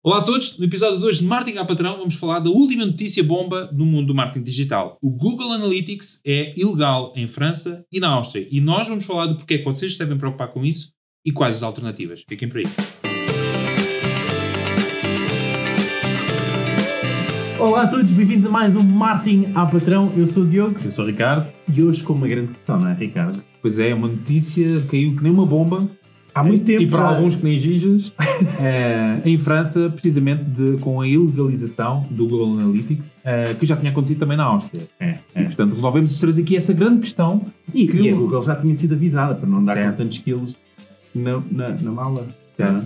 [0.00, 3.22] Olá a todos, no episódio 2 de Marketing a Patrão vamos falar da última notícia
[3.24, 4.96] bomba no mundo do marketing digital.
[5.02, 9.34] O Google Analytics é ilegal em França e na Áustria e nós vamos falar de
[9.34, 10.92] porque é que vocês se devem preocupar com isso
[11.26, 12.22] e quais as alternativas.
[12.28, 12.64] Fiquem por aí.
[17.58, 20.12] Olá a todos, bem-vindos a mais um Martin a Patrão.
[20.16, 21.52] Eu sou o Diogo Eu sou o Ricardo.
[21.74, 23.42] e hoje com uma grande questão, não é, Ricardo?
[23.60, 25.90] Pois é, uma notícia caiu que nem uma bomba
[26.38, 28.12] Há muito tempo e para já- alguns que nem gigas
[28.60, 33.90] eh, em França, precisamente de- com a ilegalização do Google Analytics, eh, que já tinha
[33.90, 34.82] acontecido também na Áustria.
[35.00, 35.44] É, E é.
[35.44, 37.42] portanto resolvemos trazer aqui essa grande questão
[37.74, 39.90] E, que e a o- Google já tinha sido avisada para não dar Certo.
[39.90, 40.56] com tantos quilos
[41.14, 42.26] na, na, na mala.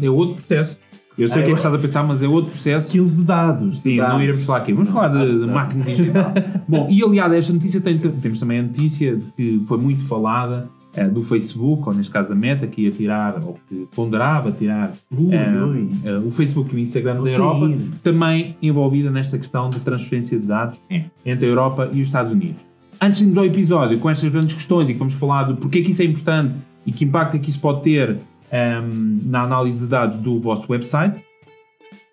[0.02, 0.78] É outro processo.
[1.18, 2.90] Eu sei o Ah, que é eu- que estás a pensar, mas é outro processo.
[2.90, 3.80] Quilos de dados.
[3.80, 4.14] Sim, de dados.
[4.14, 4.72] não iremos falar aqui.
[4.72, 6.32] Vamos Não, falar de, de marketing digital.
[6.68, 10.68] Bom, e aliado a esta notícia, tem- temos também a notícia que foi muito falada
[10.94, 14.92] eh, do Facebook, ou neste caso da Meta, que ia tirar, ou que ponderava tirar
[15.12, 15.46] eh,
[16.04, 17.70] eh, o Facebook e o Instagram Vou da Europa,
[18.02, 21.04] também envolvida nesta questão de transferência de dados É.
[21.24, 22.64] entre a Europa e os Estados Unidos.
[23.00, 25.78] Antes de irmos ao episódio com estas grandes questões e que vamos falar de porque
[25.78, 28.18] é que isso é importante e que impacto é que isso pode ter
[28.52, 31.22] ehm, na análise de dados do vosso website,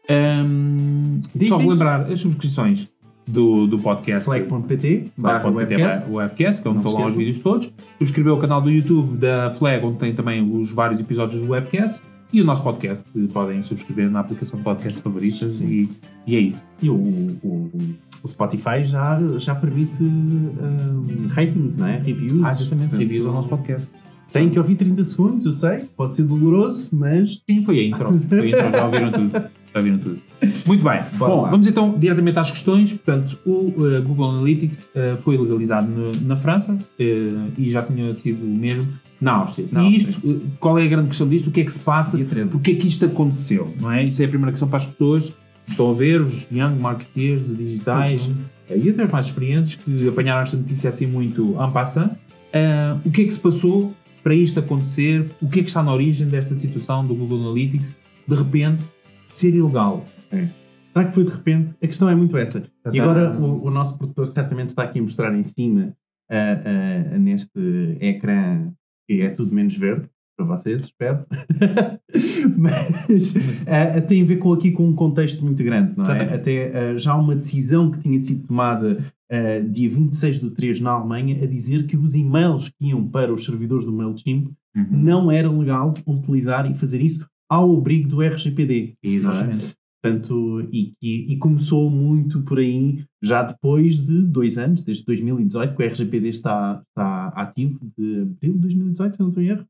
[0.07, 1.65] ehm, Diz, só diz.
[1.65, 2.89] relembrar as subscrições
[3.29, 4.25] do, do podcast.
[4.25, 6.11] Flag.pt barra webcast.
[6.35, 7.71] que é onde estão lá os vídeos todos.
[7.97, 12.01] Subscrever o canal do YouTube da Flag, onde tem também os vários episódios do webcast.
[12.31, 15.61] E o nosso podcast, podem subscrever na aplicação de podcast favoritas.
[15.61, 15.89] E,
[16.27, 16.63] e é isso.
[16.81, 17.71] E o, o,
[18.21, 21.97] o Spotify já, já permite um, ratings, não é?
[21.97, 22.43] Reviews.
[22.43, 22.95] Ah, exatamente.
[22.95, 23.91] Reviews ao nosso podcast.
[24.31, 25.79] Tem que ouvir 30 segundos, eu sei.
[25.97, 28.19] Pode ser doloroso, mas Sim, foi a intro.
[28.29, 29.31] Foi a intro, já ouviram tudo.
[29.73, 30.19] Já ouviram tudo.
[30.65, 31.01] Muito bem.
[31.17, 32.91] Bom, vamos então diretamente às questões.
[32.93, 38.13] Portanto, o eh, Google Analytics eh, foi legalizado no- na França eh, e já tinha
[38.13, 38.87] sido o mesmo
[39.21, 39.67] na Áustria.
[39.71, 41.47] Na e isto, qual é a grande questão disto?
[41.47, 42.17] O que é que se passa?
[42.17, 42.51] 13.
[42.53, 43.71] Porquê é que isto aconteceu?
[43.79, 44.05] Não é?
[44.05, 47.55] Isso é a primeira questão para as pessoas que estão a ver, os young marketeers
[47.55, 48.35] digitais Uhum.
[48.71, 52.11] eh, e até os mais experientes que apanharam esta notícia assim muito en passant.
[53.05, 53.93] O que é que se passou
[54.23, 55.29] para isto acontecer?
[55.39, 57.95] O que é que está na origem desta situação do Google Analytics
[58.27, 58.83] de repente
[59.35, 60.05] ser ilegal?
[60.93, 61.75] Será que foi de repente?
[61.81, 62.61] A questão é muito essa.
[62.83, 63.03] Tá, E tá.
[63.03, 65.93] agora o, o nosso produtor certamente está aqui a mostrar em cima,
[66.29, 66.61] ah,
[67.13, 68.71] ah, neste ecrã,
[69.07, 71.25] que é tudo menos verde, para vocês, espero.
[72.57, 73.35] Mas
[73.67, 76.33] ah, tem a ver com, aqui com um contexto muito grande, não é?
[76.33, 81.43] Até já uma decisão que tinha sido tomada ah, dia 26 do 3 na Alemanha
[81.43, 84.85] a dizer que os e-mails que iam para os servidores do MailChimp Uhum.
[84.91, 88.93] não era legal utilizar e fazer isso ao abrigo do RGPD.
[89.03, 89.73] Exatamente.
[90.01, 95.75] Portanto, e, e- e começou muito por aí, já depois de dois anos, desde 2018,
[95.75, 99.65] que o RGPD está, está ativo, de abril de 2018, se não estou em erro.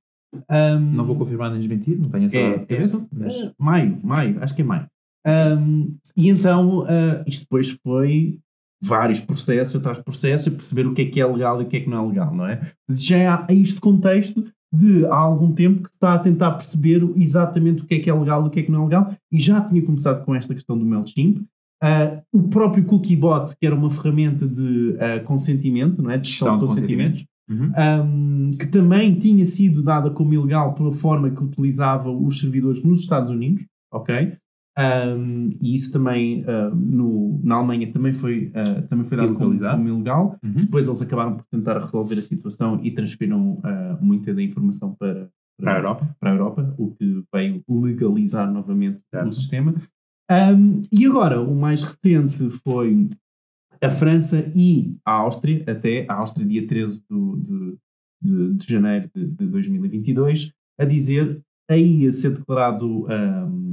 [0.48, 3.08] Ahm, Não vou confirmar nem desmentir, não tenho essa é, é, cabeça.
[3.12, 4.86] mas- é, maio, maio, acho que é maio.
[5.26, 8.38] Ahm, e então, ah, isto depois foi
[8.82, 11.68] vários processos atrás de processos, a perceber o que é que é legal e o
[11.68, 12.62] que é que não é legal, não é?
[12.92, 17.82] Já há este contexto de há algum tempo que se está a tentar perceber exatamente
[17.82, 19.40] o que é que é legal e o que é que não é legal, e
[19.40, 21.42] já tinha começado com esta questão do MailChimp.
[21.82, 26.18] Ah, o próprio CookieBot, que era uma ferramenta de ah, consentimento, não é?
[26.18, 27.72] De gestão de consentimentos, Uhum.
[28.06, 33.00] um, que também tinha sido dada como ilegal pela forma que utilizava os servidores nos
[33.00, 34.38] Estados Unidos, ok?
[34.80, 39.60] Um, e isso também uh, no, na Alemanha também foi, uh, também foi dado como,
[39.60, 40.38] como ilegal.
[40.44, 40.54] Uhum.
[40.54, 45.30] Depois eles acabaram por tentar resolver a situação e transferiram uh, muita da informação para,
[45.60, 46.16] Para a Europa.
[46.20, 49.28] para a Europa, o que veio legalizar novamente Certo.
[49.28, 49.76] o sistema.
[50.32, 53.10] Um, e agora, o mais recente foi
[53.82, 57.78] a França e a Áustria, até a Áustria, dia 13 do- de,
[58.22, 63.69] de, de janeiro de, de 2022, a dizer aí a ser declarado um,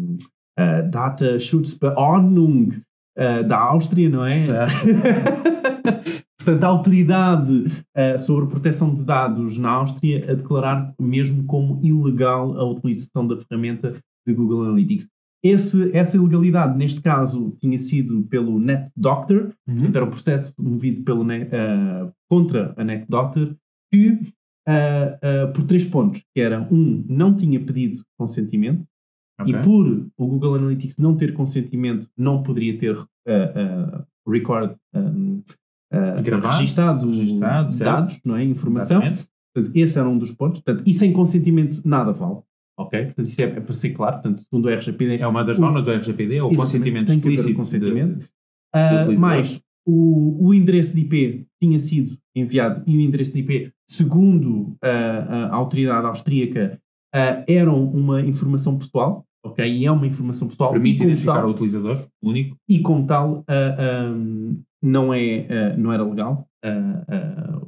[0.57, 2.79] a Data Schutzbeordnung
[3.17, 4.35] uh, da Áustria, não é?
[6.39, 12.57] Portanto, a autoridade uh, sobre proteção de dados na Áustria a declarar mesmo como ilegal
[12.59, 13.97] a utilização da ferramenta
[14.27, 15.09] de Google Analytics.
[15.45, 19.75] Esse, essa ilegalidade, neste caso, tinha sido pelo NetDoctor, Uhum.
[19.75, 23.55] Portanto, era um processo movido pelo, ah, contra a NetDoctor
[23.93, 24.33] que,
[24.67, 28.85] ah, por três pontos, que era, um, não tinha pedido consentimento,
[29.39, 29.55] Ok.
[29.55, 35.43] e por o Google Analytics não ter consentimento, não poderia ter ah, ah, record, um,
[35.93, 37.91] ah, Gravado, registado, registado, certo.
[37.91, 38.45] dados, não é?
[38.45, 38.99] informação.
[39.03, 39.29] Exatamente.
[39.55, 40.61] Portanto, esse era um dos pontos.
[40.61, 42.41] Portanto, e sem consentimento nada vale.
[42.79, 43.05] Ok?
[43.07, 44.15] Portanto, isso é, é para ser claro.
[44.21, 47.17] Portanto, segundo o RGPD, É uma das O- normas do RGPD, ou Exatamente, consentimento tem
[47.17, 47.55] explícito.
[47.55, 48.19] consentimento.
[48.19, 48.27] de-
[48.75, 49.21] Ah, utilizador.
[49.21, 54.77] mais, o, o endereço de IP tinha sido enviado e o endereço de IP, segundo
[54.83, 56.79] ah, a autoridade austríaca,
[57.15, 59.65] ah, eram uma informação pessoal, ok?
[59.67, 60.73] E é uma informação pessoal.
[60.73, 62.57] Permite identificar tal, o utilizador único.
[62.69, 66.47] e como tal ah, ahm, não, é, ah, não era legal.
[66.65, 67.61] ah,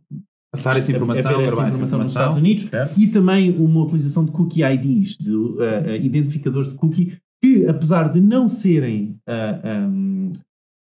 [0.50, 2.22] Passar essa informação, haver essa essa informação nos informação.
[2.22, 2.98] Estados Unidos Certo?
[2.98, 5.30] e também uma utilização de cookie IDs, de
[6.02, 10.32] identificadores de cookie, que apesar de não serem ahm,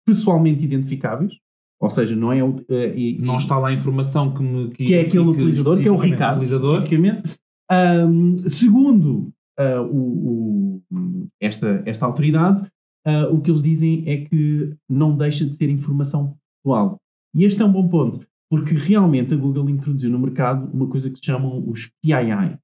[0.05, 1.33] pessoalmente identificáveis,
[1.81, 2.41] ou seja, não é.
[2.41, 5.91] ah, e- Não está lá a informação que, me, que é aquele utilizador, que é
[5.91, 6.75] o Ricardo, utilizador.
[6.83, 7.35] especificamente.
[7.71, 12.66] Ahm, segundo ah, o- o- esta, esta autoridade,
[13.06, 16.98] ah, o que eles dizem é que não deixa de ser informação pessoal.
[17.36, 21.10] E este é um bom ponto, porque realmente a Google introduziu no mercado uma coisa
[21.10, 22.57] que se chamam os PII,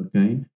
[0.00, 0.10] ok?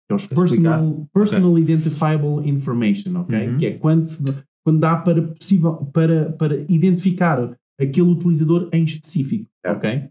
[0.08, 0.26] Que é os.
[0.26, 3.48] Personal, Personal Identifiable Information, ok?
[3.50, 3.58] Uhum.
[3.58, 4.24] Que é quando, se-
[4.66, 10.10] quando dá para, possível, para, para identificar aquele utilizador em específico, ok?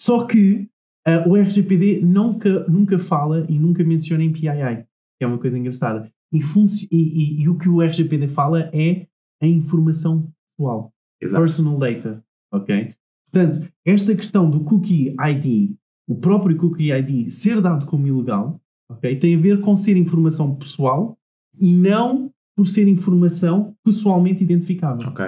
[0.00, 0.68] Só que
[1.06, 4.84] ah, o RGPD nunca, nunca fala e nunca menciona em PII,
[5.18, 6.10] que é uma coisa engraçada.
[6.32, 9.06] E, e- e- e o que o RGPD fala é
[9.42, 11.42] a informação pessoal, Exato.
[11.42, 12.92] personal data, ok?
[13.30, 15.74] Portanto, esta questão do cookie ID,
[16.08, 18.60] o próprio cookie ID ser dado como ilegal,
[18.90, 19.16] ok?
[19.18, 21.16] Tem a ver com ser informação pessoal
[21.58, 25.24] e não por ser informação pessoalmente identificável, Ok.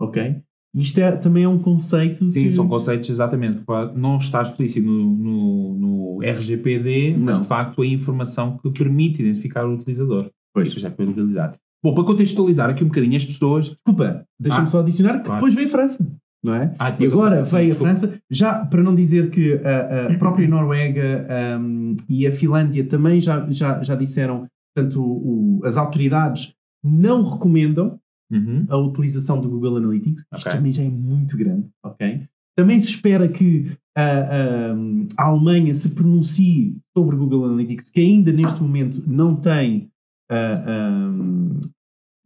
[0.00, 0.42] ok?
[0.74, 2.54] Isto é, também é um conceito Sim, que...
[2.54, 3.62] são conceitos exatamente.
[3.96, 9.64] Não está explícito no, no, no RGPD, mas de facto a informação que permite identificar
[9.66, 10.30] o utilizador.
[10.54, 10.68] Pois.
[10.68, 11.56] Isto já foi legalidade.
[11.82, 13.68] Bom, para contextualizar aqui um bocadinho as pessoas.
[13.70, 15.36] Desculpa, deixa-me Ah, só adicionar que claro.
[15.36, 16.06] depois veio a França,
[16.44, 16.74] não é?
[16.78, 17.74] Ah, E agora veio a.
[17.74, 23.20] França, já para não dizer que a, a própria Noruega ahm, e a Finlândia também
[23.20, 26.52] já, já, já disseram, portanto, o- o- as autoridades
[26.84, 27.98] não recomendam
[28.30, 28.66] Uhum.
[28.68, 30.20] a utilização do Google Analytics.
[30.22, 30.52] Isto Ok.
[30.52, 32.22] também já é muito grande, ok?
[32.56, 38.00] Também se espera que a, ahm, a Alemanha se pronuncie sobre o Google Analytics, que
[38.00, 39.88] ainda neste momento não tem
[40.30, 41.60] ah, ahm,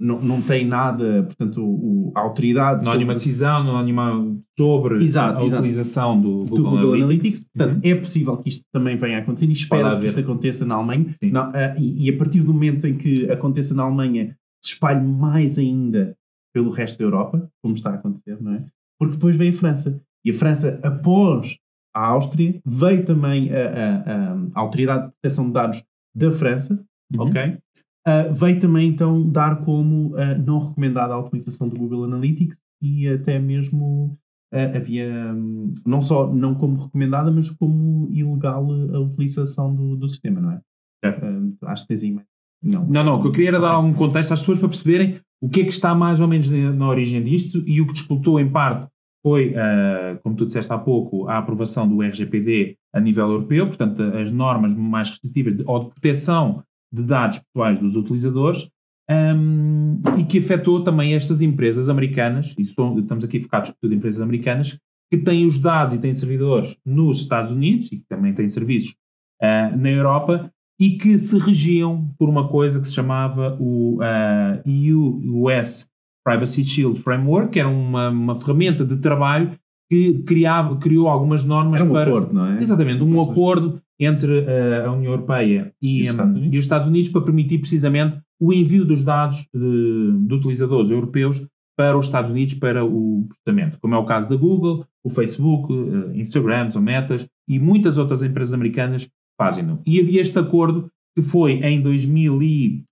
[0.00, 4.36] não, não tem nada, portanto, o, a autoridade Não há nenhuma decisão, não há nenhuma
[4.58, 5.62] sobre Exato, a exato.
[5.62, 7.44] utilização do, do Google Analytics.
[7.44, 7.90] Portanto, Uhum.
[7.90, 11.14] é possível que isto também venha a acontecer e espera-se que isto aconteça na Alemanha.
[11.22, 15.02] Não, ah, e, e a partir do momento em que aconteça na Alemanha, se espalhe
[15.06, 16.16] mais ainda
[16.54, 18.64] pelo resto da Europa, como está a acontecer, não é?
[18.98, 20.00] Porque depois veio a França.
[20.24, 21.56] E a França, após
[21.94, 26.84] a Áustria, veio também a, a- a- a Autoridade de Proteção de Dados da França,
[27.14, 27.22] Uhum.
[27.28, 27.58] ok?
[28.06, 33.06] Ah, veio também então dar como ah, não recomendada a utilização do Google Analytics e
[33.08, 34.18] até mesmo
[34.52, 40.08] ah, havia hum, não só não como recomendada, mas como ilegal a utilização do, do
[40.08, 40.60] sistema, não é?
[41.04, 42.26] Ah, acho que tens aí mais.
[42.62, 42.86] Não.
[42.86, 45.48] Não, não, o que eu queria era dar algum contexto às pessoas para perceberem o
[45.48, 48.48] que é que está mais ou menos na, origem disto e o que disputou em
[48.48, 48.86] parte
[49.24, 54.02] foi, ah, como tu disseste há pouco, a aprovação do RGPD a nível europeu, portanto,
[54.02, 56.62] as normas mais restritivas de, ou de proteção
[56.92, 58.68] de dados pessoais dos utilizadores
[59.08, 64.20] ahm, e que afetou também estas empresas americanas, e são- estamos aqui focados por empresas
[64.20, 64.78] americanas,
[65.10, 68.94] que têm os dados e têm servidores nos Estados Unidos e que também têm serviços
[69.40, 74.60] ah, na Europa e que se regiam por uma coisa que se chamava o ah,
[74.66, 75.86] EU-US
[76.26, 79.52] Privacy Shield Framework, que era uma, uma ferramenta de trabalho
[79.88, 82.10] que criava, criou algumas normas Era um para.
[82.10, 82.60] acordo, não é?
[82.60, 86.52] Exatamente, um acordo entre uh, a União Europeia e, E os Estados Unidos.
[86.52, 91.46] e os Estados Unidos para permitir precisamente o envio dos dados de, de utilizadores europeus
[91.76, 95.72] para os Estados Unidos para o processamento, como é o caso da Google, o Facebook,
[95.72, 99.80] uh, Instagram, ou Metas e muitas outras empresas americanas fazem-no.
[99.86, 102.84] E havia este acordo que foi em, 2000 e,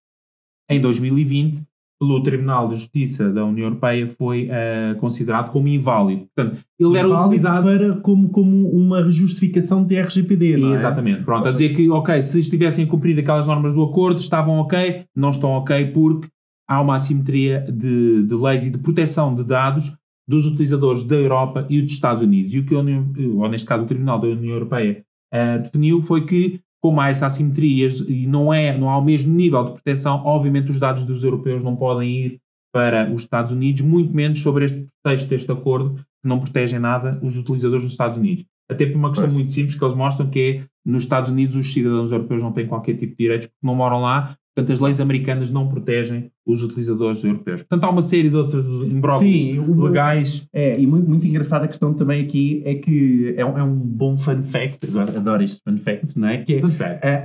[0.69, 1.63] em 2020
[2.01, 6.27] pelo Tribunal de Justiça da União Europeia foi uh, considerado como inválido.
[6.35, 10.75] Portanto, ele era Válido utilizado para, como, como uma justificação de RGPD, não é?
[10.75, 11.25] Exatamente.
[11.25, 15.05] Pronto, a dizer que, ok, se estivessem a cumprir aquelas normas do acordo, estavam ok,
[15.15, 16.29] não estão ok porque
[16.67, 19.95] há uma assimetria de, de leis e de proteção de dados
[20.27, 22.55] dos utilizadores da Europa e dos Estados Unidos.
[22.55, 25.05] E o que, a União, ou neste caso o Tribunal da União Europeia
[25.35, 29.33] uh, definiu foi que, como há essa assimetria e não, é, não há o mesmo
[29.35, 32.41] nível de proteção, obviamente os dados dos europeus não podem ir
[32.73, 37.19] para os Estados Unidos, muito menos sobre este texto deste acordo, que não protegem nada
[37.23, 38.45] os utilizadores dos Estados Unidos.
[38.71, 39.35] Até por uma questão Pois.
[39.35, 42.69] muito simples que eles mostram que é nos Estados Unidos os cidadãos europeus não têm
[42.69, 46.63] qualquer tipo de direitos porque não moram lá, portanto as leis americanas não protegem os
[46.63, 47.63] utilizadores europeus.
[47.63, 50.47] Portanto há uma série de outros imbróglios legais.
[50.53, 53.75] É, e muito, muito engraçada a questão também aqui é que é um, é um
[53.77, 56.39] bom fun fact, agora adoro estes fun facts, não é?
[56.39, 57.07] Que é, Fun fact.
[57.07, 57.25] é,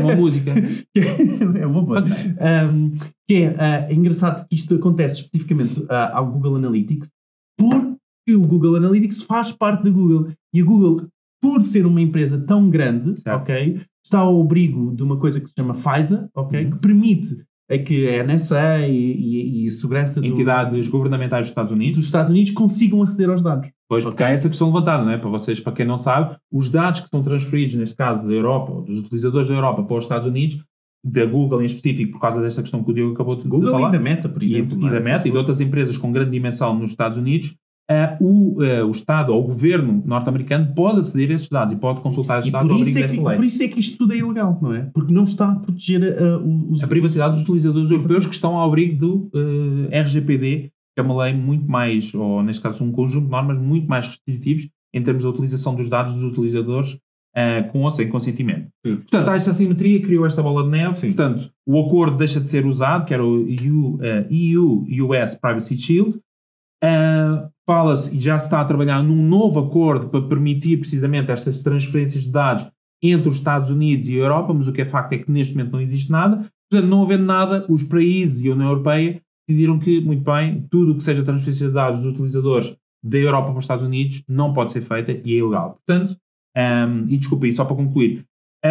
[0.00, 0.52] Uma música.
[0.94, 2.02] que é, é uma boa.
[2.02, 2.34] Fact.
[2.72, 2.92] Um,
[3.28, 7.10] que é, ah, é engraçado que isto acontece especificamente ah, ao Google Analytics
[7.58, 11.06] porque o Google Analytics faz parte da Google e a Google,
[11.40, 13.42] por ser uma empresa tão grande, Certo.
[13.42, 16.64] ok, está ao abrigo de uma coisa que se chama FISA, ok?
[16.64, 16.70] Uhum.
[16.72, 17.36] Que permite
[17.70, 21.96] a que a NSA e, e, e a segurança do- Entidades governamentais dos Estados Unidos.
[21.96, 23.70] dos Estados Unidos consigam aceder aos dados.
[23.88, 25.18] Pois, porque há essa questão levantada, não é?
[25.18, 28.72] Para vocês, para quem não sabe, os dados que são transferidos, neste caso da Europa,
[28.72, 30.62] ou dos utilizadores da Europa para os Estados Unidos,
[31.04, 33.70] da Google em específico, por causa desta questão que o Diogo acabou de, de Google
[33.72, 34.80] falar, e da Meta, por e, exemplo.
[34.80, 34.90] e é?
[34.90, 37.56] da Meta e de outras empresas com grande dimensão nos Estados Unidos,
[37.90, 41.76] ah, o, ah, o Estado ou o governo norte-americano pode aceder a esses dados e
[41.76, 43.36] pode consultar esses dados por isso, é que, lei.
[43.36, 44.82] por isso é que isto tudo é ilegal, não é?
[44.94, 48.56] Porque não está a proteger a, a- os, A privacidade dos utilizadores europeus que estão
[48.56, 48.96] ao abrigo
[49.30, 49.30] do
[49.90, 53.58] eh, RGPD, que é uma lei muito mais, ou neste caso um conjunto de normas
[53.58, 56.98] muito mais restritivos em termos da utilização dos dados dos utilizadores
[57.34, 58.68] eh, com ou sem consentimento.
[58.86, 58.96] Sim.
[58.96, 61.06] Portanto, há esta assimetria, criou esta bola de neve, Sim.
[61.08, 66.18] portanto, o acordo deixa de ser usado, que era o EU, eh, EU-US Privacy Shield,
[66.82, 71.62] Uh, Fala-se e já se está a trabalhar num novo acordo para permitir precisamente estas
[71.62, 72.66] transferências de dados
[73.00, 75.56] entre os Estados Unidos e a Europa, mas o que é facto é que neste
[75.56, 76.50] momento não existe nada.
[76.68, 80.90] Portanto, não havendo nada, os países e a União Europeia decidiram que, muito bem, tudo
[80.92, 84.52] o que seja transferência de dados dos utilizadores da Europa para os Estados Unidos não
[84.52, 85.78] pode ser feita e é ilegal.
[85.86, 86.16] Portanto,
[86.56, 88.24] um, e desculpe, só para concluir,
[88.64, 88.68] a,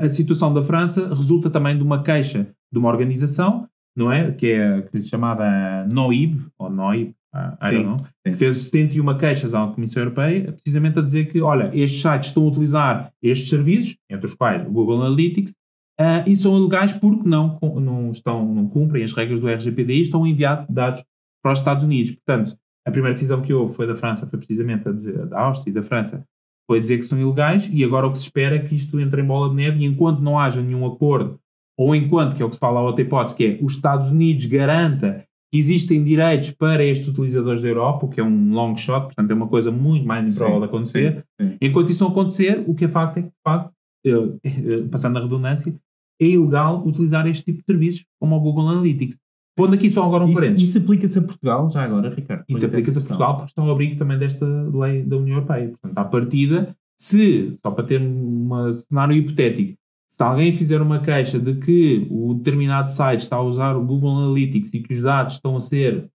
[0.00, 3.66] a- a situação da França resulta também de uma queixa de uma organização,
[3.96, 4.30] não é?
[4.32, 9.18] Que é, que é chamada NOIB, ou NOIB, ah, I Sim, don't know, fez 101
[9.18, 13.48] queixas à Comissão Europeia, precisamente a dizer que, olha, estes sites estão a utilizar estes
[13.48, 15.54] serviços, entre os quais o Google Analytics,
[15.98, 20.00] ah, e são ilegais porque não, não, estão, não cumprem as regras do RGPD e
[20.02, 21.02] estão a enviar dados
[21.42, 22.12] para os Estados Unidos.
[22.12, 25.70] Portanto, a primeira decisão que houve foi da França, foi precisamente a dizer, da Áustria
[25.70, 26.24] e da França,
[26.66, 29.22] foi dizer que são ilegais e agora o que se espera é que isto entre
[29.22, 31.40] em bola de neve e enquanto não haja nenhum acordo,
[31.78, 34.10] ou enquanto, que é o que se fala a outra hipótese, que é os Estados
[34.10, 38.76] Unidos garanta que existem direitos para estes utilizadores da Europa, o que é um long
[38.76, 41.24] shot, portanto é uma coisa muito mais improvável de acontecer.
[41.40, 41.56] sim, sim.
[41.60, 43.72] Enquanto isso não acontecer, o que é facto é que, de facto,
[44.04, 44.10] eh,
[44.44, 45.74] eh, passando a redundância,
[46.20, 49.18] é ilegal utilizar este tipo de serviços como o Google Analytics.
[49.56, 50.68] Pondo aqui só agora um Isso, parênteses.
[50.68, 52.44] isso aplica-se a Portugal, já agora, Ricardo.
[52.48, 53.00] Isso aplica-se a.
[53.00, 55.68] Portugal porque estão ao abrigo também desta lei da União Europeia.
[55.68, 59.78] Portanto, à partida, se, só para ter um cenário hipotético,
[60.16, 64.16] se alguém fizer uma queixa de que o determinado site está a usar o Google
[64.16, 66.08] Analytics e que os dados estão a ser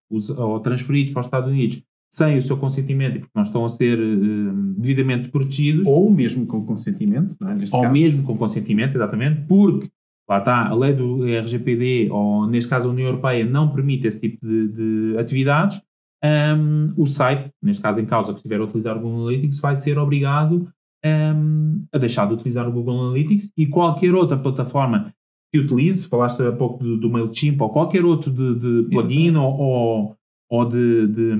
[0.64, 1.82] transferidos para os Estados Unidos
[2.12, 6.44] sem o seu consentimento e porque não estão a ser eh, devidamente protegidos, Ou mesmo
[6.46, 7.54] com consentimento, não é?
[7.54, 7.92] Neste ou caso.
[7.92, 9.88] mesmo com consentimento, exatamente, porque
[10.28, 14.20] lá está, a lei do RGPD, ou neste caso a União Europeia, não permite esse
[14.20, 15.80] tipo de, de atividades,
[16.24, 19.76] hum, o site, neste caso em causa que estiver a utilizar o Google Analytics, vai
[19.76, 20.68] ser obrigado
[21.04, 25.12] hum, a deixar de utilizar o Google Analytics e qualquer outra plataforma
[25.52, 28.54] que utilize, falaste há pouco do, do MailChimp, ou qualquer outro de,
[28.84, 30.16] de plugin ou, ou,
[30.50, 31.36] ou de, de,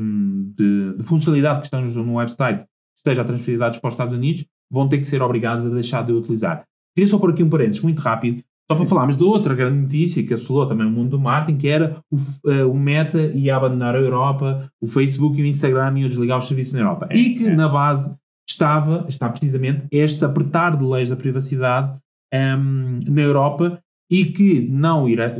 [0.56, 4.14] de- de funcionalidade que estejam no website que esteja a transferir dados para os Estados
[4.14, 6.64] Unidos, vão ter que ser obrigados a deixar de utilizar.
[6.94, 10.22] Queria só pôr aqui um parênteses muito rápido, só para falarmos de outra grande notícia
[10.24, 13.94] que assolou também o mundo do marketing, que era o, eh, o Meta ia abandonar
[13.96, 17.08] a Europa, o Facebook e o Instagram iam desligar os serviços na Europa.
[17.10, 17.56] É, e que é.
[17.56, 18.14] na base
[18.52, 21.96] estava, está precisamente este apertar de leis da privacidade
[22.32, 23.78] ehm, na Europa
[24.10, 25.34] e que não irá,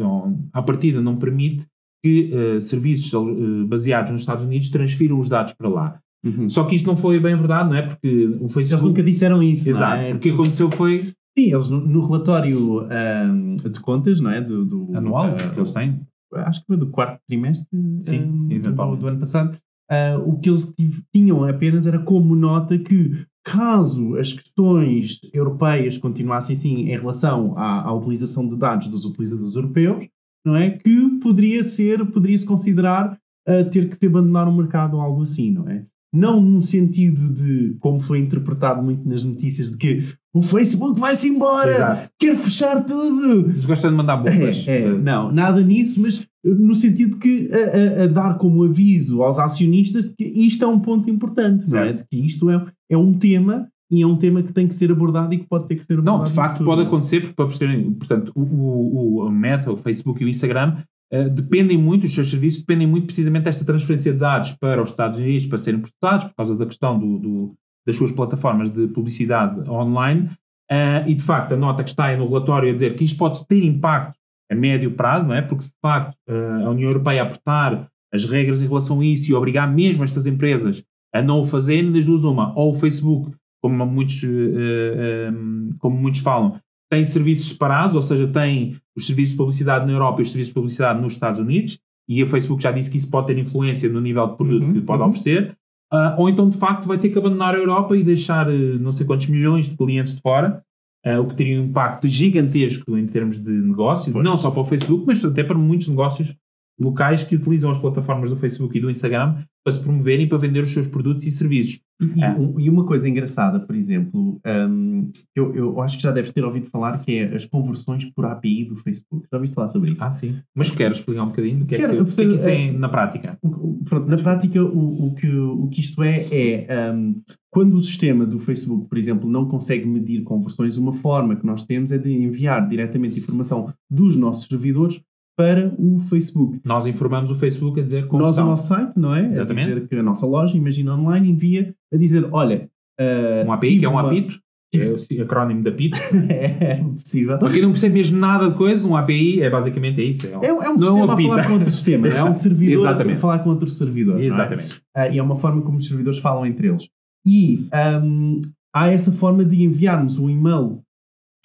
[0.53, 1.67] à partida não permite
[2.05, 5.99] que eh, serviços eh, baseados nos Estados Unidos transfiram os dados para lá.
[6.25, 6.49] Uhum.
[6.49, 7.83] Só que isto não foi bem verdade, não é?
[7.83, 8.89] Porque o Eles Facebook...
[8.89, 9.65] nunca disseram isso.
[9.65, 10.03] não Exato.
[10.03, 10.15] é?
[10.15, 14.41] O que aconteceu foi Sim, eles no, no relatório ahm, de contas, não é?
[14.41, 16.01] Do, do- anual, ah, que eles têm.
[16.35, 17.67] acho que foi do quarto trimestre
[18.01, 19.57] Sim, ahm, do, do ano passado,
[19.93, 20.75] ah, o que eles
[21.13, 27.83] tinham apenas era como nota que, caso as questões europeias continuassem assim em relação à,
[27.83, 30.07] à utilização de dados dos utilizadores europeus,
[30.47, 30.71] não é?
[30.71, 35.51] Que poderia ser, poderia-se considerar ah, ter que se abandonar o mercado ou algo assim,
[35.51, 35.85] não é?
[36.15, 41.29] Não no sentido de, como foi interpretado muito nas notícias, de que o Facebook vai-se
[41.29, 42.11] embora, Exato.
[42.19, 43.51] quer fechar tudo.
[43.51, 44.67] Eles gostam de mandar bombas.
[44.67, 48.65] É, é, Eh, não, nada nisso, mas no sentido que a, a- a dar como
[48.65, 51.93] aviso aos acionistas de que isto é um ponto importante, não é?
[51.93, 54.91] De que isto é, é um tema e é um tema que tem que ser
[54.91, 56.19] abordado e que pode ter que ser abordado.
[56.19, 59.71] Não, de facto futuro, pode não acontecer, porque para perceberem, portanto, o, o, o Meta,
[59.71, 60.79] o Facebook e o Instagram
[61.13, 64.89] eh, dependem muito, os seus serviços dependem muito precisamente desta transferência de dados para os
[64.91, 67.55] Estados Unidos para serem processados, por causa da questão do, do-
[67.87, 70.31] das suas plataformas de publicidade online.
[70.71, 73.19] Eh, e de facto, a nota que está aí no relatório a dizer que isto
[73.19, 74.19] pode ter impacto
[74.53, 75.43] a médio prazo, não é?
[75.43, 79.35] Porque de facto eh, a União Europeia apertar as regras em relação a isso e
[79.35, 83.87] obrigar mesmo estas empresas a não o fazerem, das duas uma, ou o Facebook, como
[83.87, 85.33] muitos, eh, eh,
[85.79, 86.59] como muitos falam,
[86.91, 90.51] tem serviços separados, ou seja, tem os serviços de publicidade na Europa e os serviços
[90.51, 91.79] de publicidade nos Estados Unidos,
[92.09, 94.73] e a Facebook já disse que isso pode ter influência no nível de produto Uhum,
[94.75, 95.09] que pode uhum.
[95.09, 95.57] oferecer,
[95.93, 98.93] Ah, ou então de facto vai ter que abandonar a Europa e deixar eh, não
[98.93, 100.63] sei quantos milhões de clientes de fora,
[101.07, 104.25] uh, o que teria um impacto gigantesco em termos de negócio, Pois.
[104.25, 106.35] não só para o Facebook, mas até para muitos negócios
[106.81, 110.39] locais que utilizam as plataformas do Facebook e do Instagram para se promoverem e para
[110.39, 111.81] vender os seus produtos e serviços.
[112.17, 112.31] E, É.
[112.33, 116.45] um- e uma coisa engraçada, por exemplo, hum, eu, eu acho que já deves ter
[116.45, 119.27] ouvido falar que é as conversões por API do Facebook.
[119.31, 120.03] Já ouviste falar sobre isso?
[120.03, 120.37] Ah, sim.
[120.55, 122.49] Mas quero explicar um bocadinho o que é, Quero, que, o que, é que isso
[122.49, 123.39] é portanto, na prática.
[123.85, 128.25] Pronto, na prática, o, o que, o que isto é, é hum, quando o sistema
[128.25, 132.11] do Facebook, por exemplo, não consegue medir conversões, uma forma que nós temos é de
[132.11, 135.01] enviar diretamente informação dos nossos servidores
[135.37, 136.61] para o Facebook.
[136.65, 138.47] Nós informamos o Facebook a dizer como Nós, estão.
[138.47, 139.27] o nosso site, não é?
[139.33, 139.71] Exatamente.
[139.71, 142.69] A dizer que a nossa loja, Imagina Online, envia a dizer: olha.
[143.01, 144.39] uh, Um API, tive que é um uma- apito,
[144.75, 144.89] é
[145.21, 145.99] o acrónimo de apito.
[146.31, 147.39] é possível.
[147.39, 150.27] Para quem não percebe mesmo nada de coisa, um API é basicamente isso.
[150.27, 152.09] É um- É, um- é um Não é um sistema a falar com outro sistema,
[152.09, 153.21] é um servidor a Exatamente.
[153.21, 154.21] falar com outro servidor.
[154.21, 154.25] é?
[154.27, 154.81] Exatamente.
[154.95, 156.89] Ah, e é uma forma como os servidores falam entre eles.
[157.27, 158.41] E ahm,
[158.75, 160.81] há essa forma de enviarmos um e-mail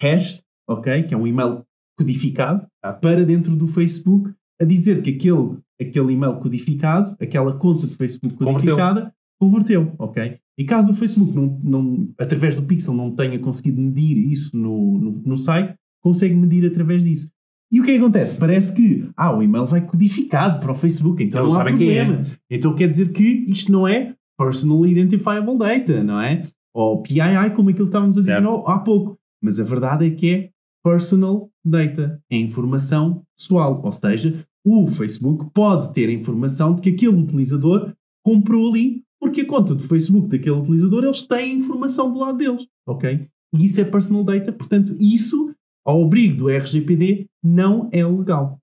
[0.00, 1.02] hashed, ok?
[1.04, 1.62] Que é um e-mail
[1.98, 2.66] codificado.
[2.92, 4.30] Para dentro do Facebook,
[4.60, 8.76] a dizer que aquele, aquele e-mail codificado, aquela conta de Facebook Converteu.
[8.76, 10.38] codificada, converteu, ok?
[10.58, 14.98] E caso o Facebook, não, não, através do Pixel, não tenha conseguido medir isso no,
[14.98, 17.30] no, no site, consegue medir através disso.
[17.70, 18.36] E o que é acontece?
[18.36, 21.76] Parece que ah, o e-mail vai codificado para o Facebook, então Eles não há sabem
[21.76, 22.04] quem é.
[22.04, 22.26] problema.
[22.50, 26.42] Então quer dizer que isto não é Personal Identifiable Data, não é?
[26.74, 29.18] Ou PII, como aquilo que estávamos a dizer há pouco.
[29.42, 30.50] Mas a verdade é que é
[30.82, 33.80] Personal Data, é informação pessoal.
[33.84, 37.92] Ou seja, o Facebook pode ter a informação de que aquele utilizador
[38.24, 42.66] comprou ali, porque a conta do Facebook daquele utilizador, eles têm informação do lado deles,
[42.86, 43.26] ok?
[43.54, 45.54] E isso é Personal Data, portanto, isso,
[45.86, 48.58] ao abrigo do RGPD, não é legal,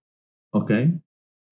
[0.54, 0.94] ok?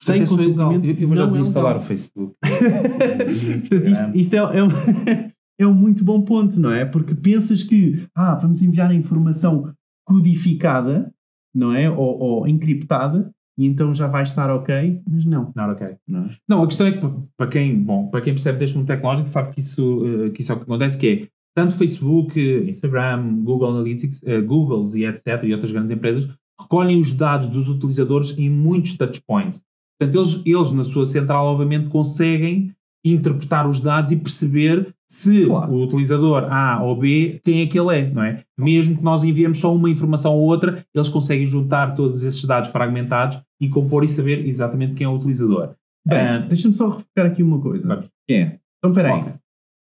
[0.01, 0.69] Sem é legal.
[0.69, 1.83] consentimento, Eu vou já é desinstalar legal.
[1.83, 2.35] o Facebook.
[3.69, 4.67] Portanto, isto, isto é, é um,
[5.59, 6.85] é um muito bom ponto, não é?
[6.85, 9.73] Porque pensas que, ah, vamos enviar a informação
[10.05, 11.12] codificada,
[11.53, 11.89] não é?
[11.89, 15.51] Ou, ou encriptada, e então já vai estar ok, mas não.
[15.55, 15.87] Não, ok.
[16.07, 16.29] não é?
[16.49, 19.29] Não, a questão é que pa- para quem, bom, para quem percebe deste mundo tecnológico
[19.29, 23.43] sabe que isso, eh, que isso é o que acontece, que é tanto Facebook, Instagram,
[23.43, 25.43] Google Analytics, eh, Googles e etc.
[25.43, 26.27] e outras grandes empresas
[26.59, 29.61] recolhem os dados dos utilizadores em muitos touchpoints.
[29.99, 32.71] Portanto, eles, eles na sua central, obviamente, conseguem
[33.05, 35.71] interpretar os dados e perceber se Claro.
[35.73, 38.43] o utilizador A ou B, quem é que ele é, não é?
[38.57, 42.69] Mesmo que nós enviemos só uma informação ou outra, eles conseguem juntar todos esses dados
[42.71, 45.75] fragmentados e compor e saber exatamente quem é o utilizador.
[46.07, 47.87] Bem, Ah, deixa-me só refocar aqui uma coisa.
[47.87, 48.09] Vamos.
[48.27, 49.19] Que é, então espera aí.
[49.21, 49.39] Foca.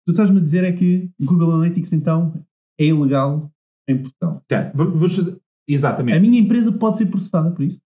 [0.08, 2.34] Tu estás-me a dizer é que Google Analytics, então,
[2.80, 3.50] é ilegal
[3.90, 4.42] em Portugal.
[4.50, 5.38] Certo, vamos fazer.
[5.68, 6.18] Exatamente.
[6.18, 7.80] A minha empresa pode ser processada por isso?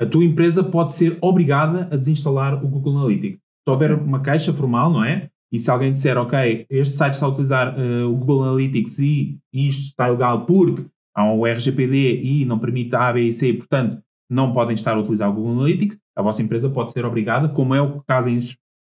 [0.00, 3.40] A tua empresa pode ser obrigada a desinstalar o Google Analytics.
[3.66, 5.30] Se houver uma caixa formal, não é?
[5.50, 9.38] E se alguém disser, ok, este site está a utilizar eh, o Google Analytics e
[9.52, 14.02] isto está ilegal porque há um RGPD e não permite A, B e C, portanto,
[14.28, 17.74] não podem estar a utilizar o Google Analytics, a vossa empresa pode ser obrigada, como
[17.74, 18.40] é o caso em,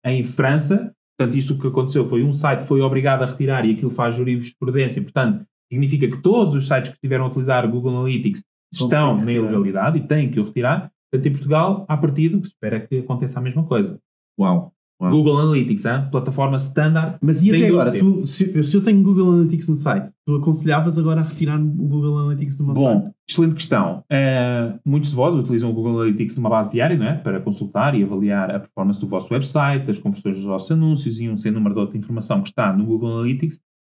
[0.06, 0.94] em França.
[1.18, 5.02] Portanto, isto que aconteceu foi um site foi obrigado a retirar e aquilo faz jurisprudência.
[5.02, 9.32] Portanto, significa que todos os sites que estiveram a utilizar o Google Analytics estão na
[9.32, 10.90] ilegalidade e têm que o retirar.
[11.10, 13.98] Portanto, em Portugal, há partido que se espera que aconteça a mesma coisa.
[14.38, 14.72] Uau.
[15.00, 15.10] Uau.
[15.10, 16.06] Google Analytics, hein?
[16.12, 17.16] plataforma standard.
[17.20, 20.36] Mas e até agora, tu, se, eu- se eu tenho Google Analytics no site, tu
[20.36, 22.84] aconselhavas agora a retirar o Google Analytics do meu site?
[22.86, 24.04] Bom, excelente questão.
[24.08, 27.14] Eh, muitos de vós utilizam o Google Analytics numa base diária, não é?
[27.16, 31.28] Para consultar e avaliar a performance do vosso website, as conversões dos vossos anúncios e
[31.28, 33.58] um sem número de outra informação que está no Google Analytics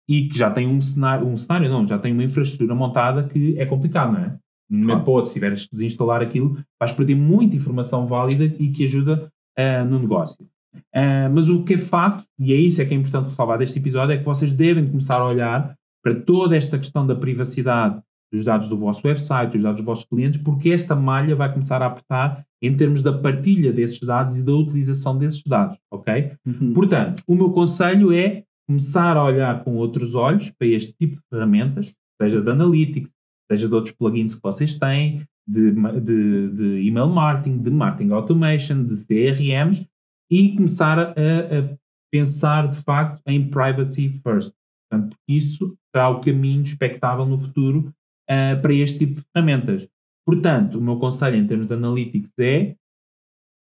[0.09, 3.59] e que já tem um cenário, um cenário não, já tem uma infraestrutura montada que
[3.59, 4.37] é complicado, não é?
[4.71, 5.11] No momento Claro.
[5.11, 9.85] outro, se tiveres que desinstalar aquilo, vais perder muita informação válida e que ajuda eh,
[9.85, 10.47] no negócio.
[10.95, 13.79] Eh, mas o que é facto, e é isso é que é importante ressalvar deste
[13.79, 18.01] episódio, é que vocês devem começar a olhar para toda esta questão da privacidade
[18.33, 21.83] dos dados do vosso website, dos dados dos vossos clientes, porque esta malha vai começar
[21.83, 26.33] a apertar em termos da partilha desses dados e da utilização desses dados, ok?
[26.47, 26.73] Uhum.
[26.73, 31.23] Portanto, o meu conselho é começar a olhar com outros olhos para este tipo de
[31.29, 33.12] ferramentas, seja de Analytics,
[33.51, 38.85] seja de outros plugins que vocês têm, de, de, de email marketing, de marketing automation,
[38.85, 39.87] de CRMs,
[40.31, 41.76] e começar a, a
[42.11, 44.55] pensar de facto em privacy first.
[44.90, 47.92] Portanto, isso será o caminho expectável no futuro
[48.28, 49.88] ah, para este tipo de ferramentas.
[50.26, 52.76] Portanto, o meu conselho em termos de Analytics é.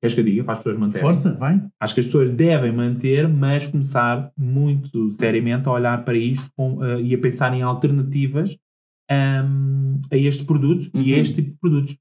[0.01, 1.03] Queres que eu diga para as pessoas manterem?
[1.03, 1.61] Força, vai.
[1.81, 6.85] Acho que as pessoas devem manter, mas começar muito seriamente a olhar para isto com,
[6.85, 8.57] eh, e a pensar em alternativas
[9.11, 11.23] ahm, a este produto e a Uhum.
[11.23, 11.99] este tipo de produtos.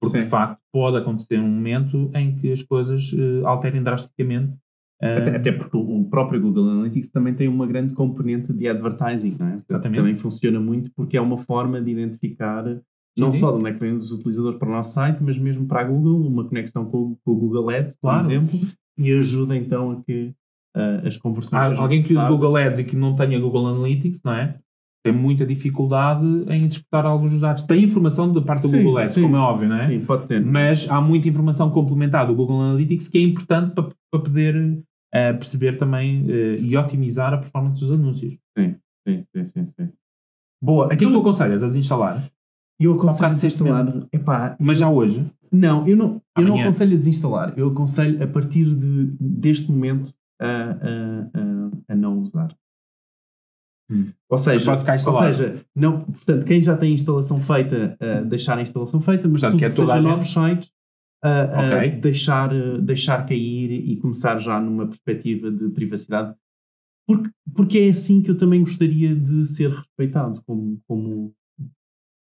[0.00, 0.24] Porque, Sim.
[0.24, 4.52] de facto, pode acontecer um momento em que as coisas eh, alterem drasticamente
[5.02, 9.36] Uh, até, até, porque o próprio Google Analytics também tem uma grande componente de advertising,
[9.38, 9.56] não é?
[9.68, 9.98] Exatamente.
[9.98, 12.64] Também funciona muito porque é uma forma de identificar
[13.18, 13.40] não sim.
[13.40, 15.82] só de onde é que vêm os utilizadores para o nosso site, mas mesmo para
[15.82, 18.24] a Google, uma conexão com, com o Google Ads, por claro.
[18.24, 18.60] exemplo,
[18.98, 20.32] e ajuda então a que
[20.76, 21.78] uh, as conversões.
[21.78, 24.58] Há, alguém que use Google Ads e que não tenha Google Analytics, não é?
[25.04, 27.62] Tem muita dificuldade em disputar alguns dos dados.
[27.64, 29.22] Tem informação da parte do sim, Google Ads, sim.
[29.22, 29.86] como é óbvio, não é?
[29.86, 30.42] Sim, pode ter.
[30.42, 34.82] Mas há muita informação complementar do Google Analytics que é importante para, para poder uh,
[35.12, 38.38] perceber também uh, e otimizar a performance dos anúncios.
[38.58, 39.66] Sim, sim, sim, sim.
[39.66, 39.88] sim.
[40.62, 40.86] Boa.
[40.86, 42.26] Aquilo que tu aconselhas a desinstalar?
[42.80, 44.06] Eu aconselho a desinstalar.
[44.10, 45.24] Epá, Mas já hoje?
[45.52, 47.52] Não, eu não, eu não aconselho a desinstalar.
[47.56, 52.56] Eu aconselho a partir de, deste momento a, a, a, a não usar.
[53.90, 54.12] Hum.
[54.30, 58.62] Ou seja, ou seja não, portanto, quem já tem a instalação feita, uh, deixar a
[58.62, 60.68] instalação feita, mas portanto, tudo que, é que seja novos sites,
[61.24, 61.98] uh, okay.
[61.98, 66.34] uh, deixar, deixar cair e começar já numa perspectiva de privacidade,
[67.06, 71.34] porque, porque é assim que eu também gostaria de ser respeitado como, como,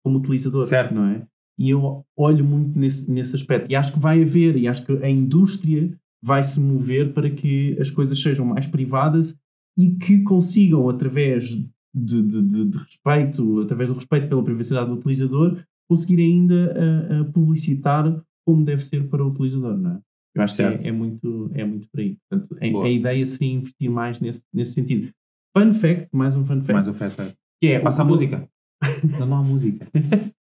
[0.04, 0.94] como utilizador, certo.
[0.94, 1.26] não é?
[1.58, 3.72] E eu olho muito nesse, nesse aspecto.
[3.72, 7.78] E acho que vai haver, e acho que a indústria vai se mover para que
[7.80, 9.38] as coisas sejam mais privadas
[9.78, 14.96] e que consigam, através de, de, de, de respeito, através do respeito pela privacidade do
[14.96, 20.00] utilizador, conseguir ainda a, a publicitar como deve ser para o utilizador, não é?
[20.36, 20.80] Eu acho certo.
[20.80, 22.18] que é, é, muito, é muito por aí.
[22.30, 25.12] Portanto, a, a, ideia seria investir mais nesse, nesse sentido.
[25.56, 26.74] Fun fact, mais um fun fact.
[26.74, 27.38] Mais um fun fact.
[27.62, 28.50] Que é, passa a música.
[29.20, 29.88] não, não há música.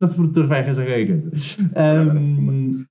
[0.00, 1.30] Nosso produtor vai arranjar qualquer coisa.
[2.14, 2.84] Um,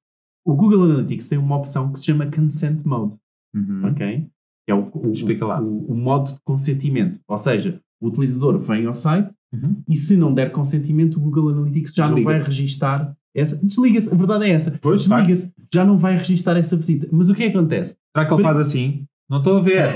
[0.45, 3.15] o Google Analytics tem uma opção que se chama Consent Mode.
[3.55, 3.85] Uhum.
[3.85, 4.27] Ok?
[4.67, 5.61] É o, o, Explica lá.
[5.61, 7.19] O, o, modo de consentimento.
[7.27, 9.81] Ou seja, o utilizador vem ao site uhum.
[9.87, 13.59] e se não der consentimento, o Google Analytics já não vai registar essa.
[13.63, 14.71] Desliga-se, a verdade é essa.
[14.71, 17.07] Desliga-se, já não vai registar essa visita.
[17.11, 17.95] Mas o que é que acontece?
[18.15, 19.05] Será que ele faz assim?
[19.29, 19.83] Não estou a ver.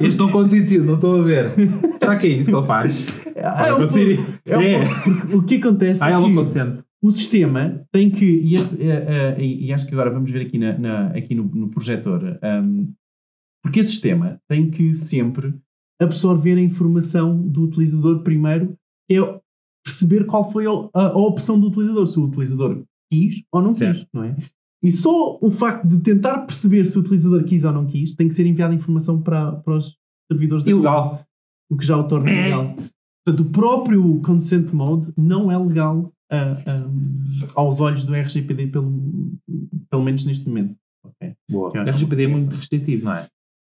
[0.00, 1.52] Eles estão consentindo, não estou a ver.
[1.92, 3.04] Será que é isso que ele faz?
[3.36, 3.42] É, é,
[4.46, 4.80] é, é.
[5.34, 6.82] O que acontece ah, é que consente.
[7.02, 10.56] O sistema tem que, e, este, uh, uh, e, acho que agora vamos ver aqui,
[10.56, 12.92] na, na aqui no, no projetor, um,
[13.62, 15.52] porque esse sistema tem que sempre
[16.00, 18.76] absorver a informação do utilizador primeiro,
[19.10, 19.16] é
[19.84, 24.00] perceber qual foi a, a, opção do utilizador, se o utilizador quis ou não certo.
[24.00, 24.36] quis, não é?
[24.82, 28.28] E só o facto de tentar perceber se o utilizador quis ou não quis tem
[28.28, 29.96] que ser enviada informação para, para os
[30.30, 31.24] servidores Ilegal.
[31.70, 32.76] o que já o torna legal.
[33.24, 38.92] Portanto, o próprio consent mode não é legal uh, um, aos olhos do RGPD, pelo,
[39.90, 40.74] pelo menos neste momento.
[41.04, 41.34] Okay.
[41.50, 41.70] Boa.
[41.70, 43.26] O RGPD é muito restritivo, não é?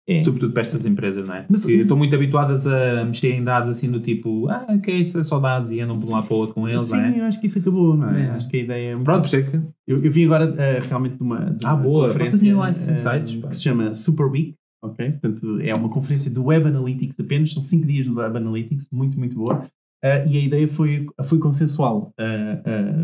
[0.07, 0.19] É.
[0.21, 1.45] Sobretudo para estas empresas, não é?
[1.47, 5.19] Mas, mas, estão muito habituadas a mexer em dados assim do tipo, ah, ok, isso
[5.19, 7.19] é só dados e andam por lá para com eles, Sim, não é?
[7.19, 8.25] eu acho que isso acabou, não é?
[8.25, 8.29] é.
[8.31, 8.97] Acho que a ideia é.
[8.97, 9.61] Pronto, que.
[9.87, 12.07] Eu, eu vim agora uh, realmente de uma, de ah, uma boa.
[12.07, 15.11] conferência lá insights, uh, que se chama Super Week, ok?
[15.11, 19.19] Portanto, é uma conferência do Web Analytics apenas, são 5 dias do Web Analytics, muito,
[19.19, 19.65] muito boa.
[20.03, 22.13] Uh, e a ideia foi, foi consensual,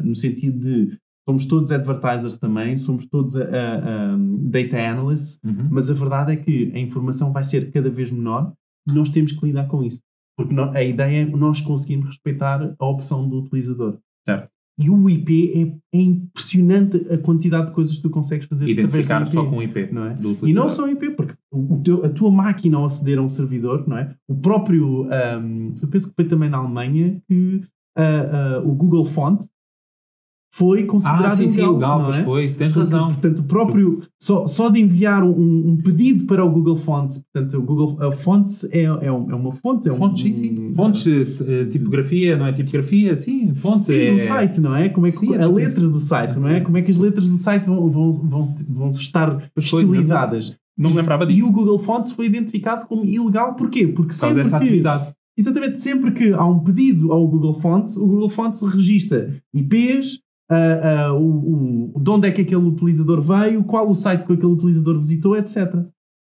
[0.03, 5.67] no sentido de somos todos advertisers também, somos todos a, a, a data analysts, uhum.
[5.69, 8.53] mas a verdade é que a informação vai ser cada vez menor
[8.87, 10.01] e nós temos que lidar com isso.
[10.37, 13.97] Porque a ideia é nós conseguirmos respeitar a opção do utilizador.
[14.25, 14.49] Certo.
[14.79, 19.25] E o IP é, é, impressionante a quantidade de coisas que tu consegues fazer Identificar
[19.31, 19.91] só com o IP.
[19.91, 20.17] Não é?
[20.43, 23.29] e não só o IP, porque o teu, a tua máquina ao aceder a um
[23.29, 24.13] servidor, não é?
[24.27, 27.63] O próprio, um, eu penso que foi também na Alemanha que
[27.97, 29.43] uh, uh, o Google Font
[30.57, 32.23] foi considerado ah, sim, sim, legal, pois é?
[32.23, 33.07] foi, tens razão.
[33.09, 37.59] Portanto, o próprio, só, só de enviar um, um, pedido para o Google Fonts, portanto,
[37.59, 39.87] o Google a Fonts é, é, é uma fonte.
[39.87, 40.73] É um, fontes, sim, sim.
[40.73, 43.85] Fontes, uh, tipografia, não é tipografia, sim, fontes.
[43.85, 44.13] Sim, é...
[44.13, 44.89] do site, não é?
[44.89, 46.59] Como é que, sim, a letra do site, não é?
[46.61, 50.57] Como é que as letras do site vão, vão, vão, vão estar estilizadas.
[50.75, 51.39] Não, não me lembrava disso.
[51.39, 53.87] E o Google Fonts foi identificado como ilegal, porquê?
[53.87, 55.13] Porque sempre essa que, atividade.
[55.37, 60.19] Exatamente, sempre que há um pedido ao Google Fonts, o Google Fonts registra IPs,
[60.51, 64.33] uh, uh, o, o, de onde é que aquele utilizador veio, qual o site que
[64.33, 65.73] aquele utilizador visitou, etc.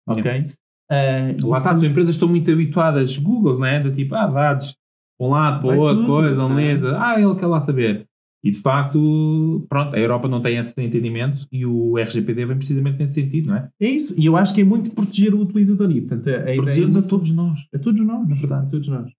[0.09, 0.51] Ok?
[0.91, 3.81] Uh, Lá está, as empresas estão muito habituadas, Google, né?
[3.81, 4.77] De tipo, ah, dados,
[5.19, 8.07] um lado, para outro, tudo, coisa, analisa, ah, ele quer lá saber.
[8.45, 12.99] E de facto, pronto, a Europa não tem esse entendimento e o RGPD vem precisamente
[12.99, 13.69] nesse sentido, não é?
[13.81, 15.91] É isso, e eu acho que é muito proteger o utilizador.
[15.91, 17.67] E, portanto, a, Protegemos é a todos nós.
[17.75, 19.11] A todos nós, na verdade, a todos nós.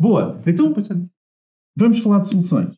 [0.00, 0.74] Boa, então
[1.76, 2.76] vamos falar de soluções.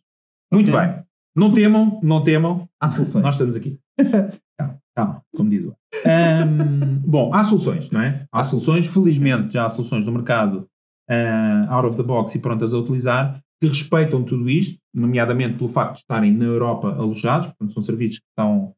[0.53, 0.87] Muito okay.
[0.87, 1.05] bem.
[1.37, 2.69] Não temam, não temam.
[2.81, 3.25] Há soluções.
[3.25, 3.79] Nós estamos aqui.
[4.59, 5.75] calma, calma, como diz o.
[6.07, 8.27] Um, bom, há soluções, não é?
[8.31, 10.69] Há soluções, felizmente já há soluções no mercado
[11.11, 15.69] uh, out of the box e prontas a utilizar que respeitam tudo isto, nomeadamente pelo
[15.69, 18.75] facto de estarem na Europa alojados, portanto são serviços que estão,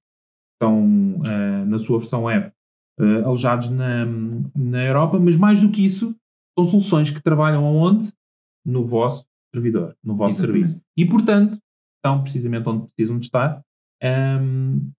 [0.55, 2.53] estão uh, na sua versão web
[3.01, 4.07] uh, alojados na,
[4.55, 6.15] na Europa, mas mais do que isso,
[6.57, 8.13] são soluções que trabalham aonde?
[8.65, 10.67] No vosso servidor, no vosso Exatamente.
[10.67, 10.83] serviço.
[10.97, 11.59] E, portanto,
[12.07, 13.61] estão precisamente onde precisam de estar,
[14.41, 14.91] um,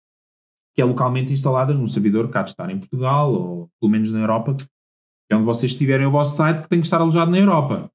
[0.76, 4.12] que é localmente instaladas num servidor que há de estar em Portugal, ou pelo menos
[4.12, 4.65] na Europa, que
[5.32, 7.89] é onde vocês tiverem o vosso site, que tem que estar alojado na Europa.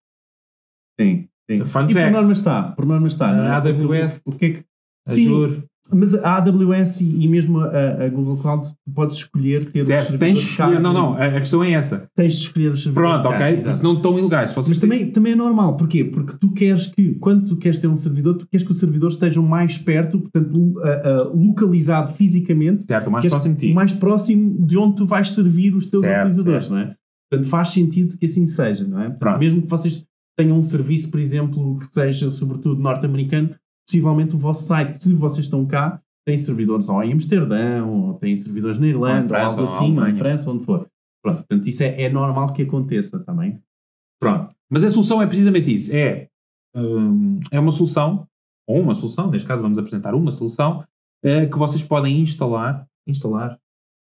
[0.98, 1.64] Sim, sim.
[1.66, 2.10] Fun e por fact.
[2.12, 3.30] norma está, por norma está.
[3.30, 3.48] é?
[3.48, 4.64] A AWS, O que é que...
[5.06, 9.86] Sim, Azure, mas a AWS e mesmo a, a Google Cloud, podes escolher ter os
[9.86, 12.08] certo, servidores tens de escolher, não, não, a, a questão é essa.
[12.16, 13.76] Tens de escolher os servidores Pronto, ok, exato.
[13.78, 14.50] senão estão ilegais.
[14.50, 16.04] Se Mas têm- também, também é normal, porquê?
[16.04, 19.14] Porque tu queres que, quando tu queres ter um servidor, tu queres que os servidores
[19.14, 20.74] estejam mais perto, portanto,
[21.34, 23.72] localizado fisicamente, Certo, o mais próximo de ti.
[23.74, 26.74] mais próximo de onde tu vais servir os teus Certo, utilizadores, certo.
[26.74, 26.94] não é?
[27.30, 29.08] Portanto, faz sentido que assim seja, não é?
[29.10, 29.38] Portanto.
[29.38, 30.04] Mesmo que vocês
[30.38, 33.50] tenham um serviço, por exemplo, que seja sobretudo norte-americano,
[33.92, 38.34] possivelmente o vosso site, se vocês estão cá, tem servidores ou em Amsterdão, ou tem
[38.36, 40.16] servidores na Irlanda, Ou em ou, França, algo assim, ou em.
[40.16, 40.86] França, onde for.
[41.22, 43.60] Pronto, portanto, isso é, é normal que aconteça também.
[44.18, 44.54] Pronto.
[44.70, 45.94] Mas a solução é precisamente isso.
[45.94, 46.28] É,
[46.74, 48.26] hum, é uma solução,
[48.66, 50.84] ou uma solução, neste caso vamos apresentar uma solução,
[51.22, 53.58] eh, que vocês podem instalar, instalar,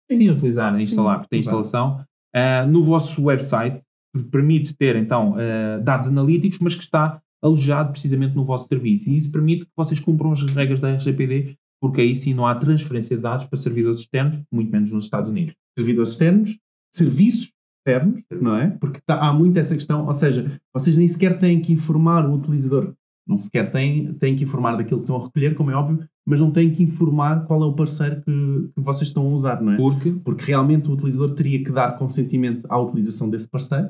[0.09, 3.81] sim, utilizar, instalar, porque tem instalação, eh, no vosso website,
[4.15, 9.09] que permite ter então eh, dados analíticos, mas que está alojado precisamente no vosso serviço.
[9.09, 12.55] E isso permite que vocês cumpram as regras da RGPD, porque aí sim não há
[12.55, 15.53] transferência de dados para servidores externos, muito menos nos Estados Unidos.
[15.77, 16.57] servidores externos,
[16.93, 17.51] serviços
[17.85, 18.69] externos, não é?
[18.79, 22.33] Porque tá- há muito essa questão, ou seja, vocês nem sequer têm que informar o
[22.35, 22.93] utilizador,
[23.27, 26.39] não sequer têm, têm que informar daquilo que estão a recolher, como é óbvio, mas
[26.39, 29.73] não têm que informar qual é o parceiro que, que vocês estão a usar, não
[29.73, 29.77] é?
[29.77, 33.89] Porque Porque realmente o utilizador teria que dar consentimento à utilização desse parceiro,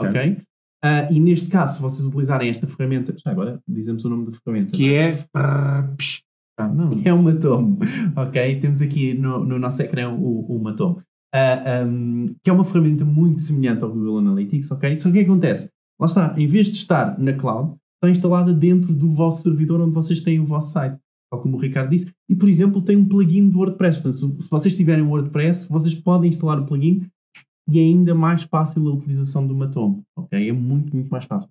[0.00, 0.14] Certo.
[0.16, 0.36] ok?
[0.84, 4.32] Ah, e neste caso, se vocês utilizarem esta ferramenta, já agora dizemos o nome da
[4.32, 4.72] ferramenta.
[4.72, 5.24] que é.
[5.34, 5.88] Ah,
[6.68, 6.90] não.
[7.04, 7.78] É um Matomo,
[8.16, 8.60] ok?
[8.60, 11.00] Temos aqui no, no nosso ecrã o, o Matomo,
[11.34, 14.96] Ah, um, que é uma ferramenta muito semelhante ao Google Analytics, ok?
[14.98, 15.70] Só que o que acontece?
[16.00, 19.94] Lá está, em vez de estar na cloud, está instalada dentro do vosso servidor onde
[19.94, 20.98] vocês têm o vosso site,
[21.30, 24.00] tal como o Ricardo disse, e por exemplo tem um plugin do WordPress.
[24.00, 27.06] Portanto, se, se vocês tiverem o WordPress, vocês podem instalar o plugin
[27.68, 30.48] e é ainda mais fácil a utilização do Matomo, ok?
[30.48, 31.48] É muito, muito mais fácil.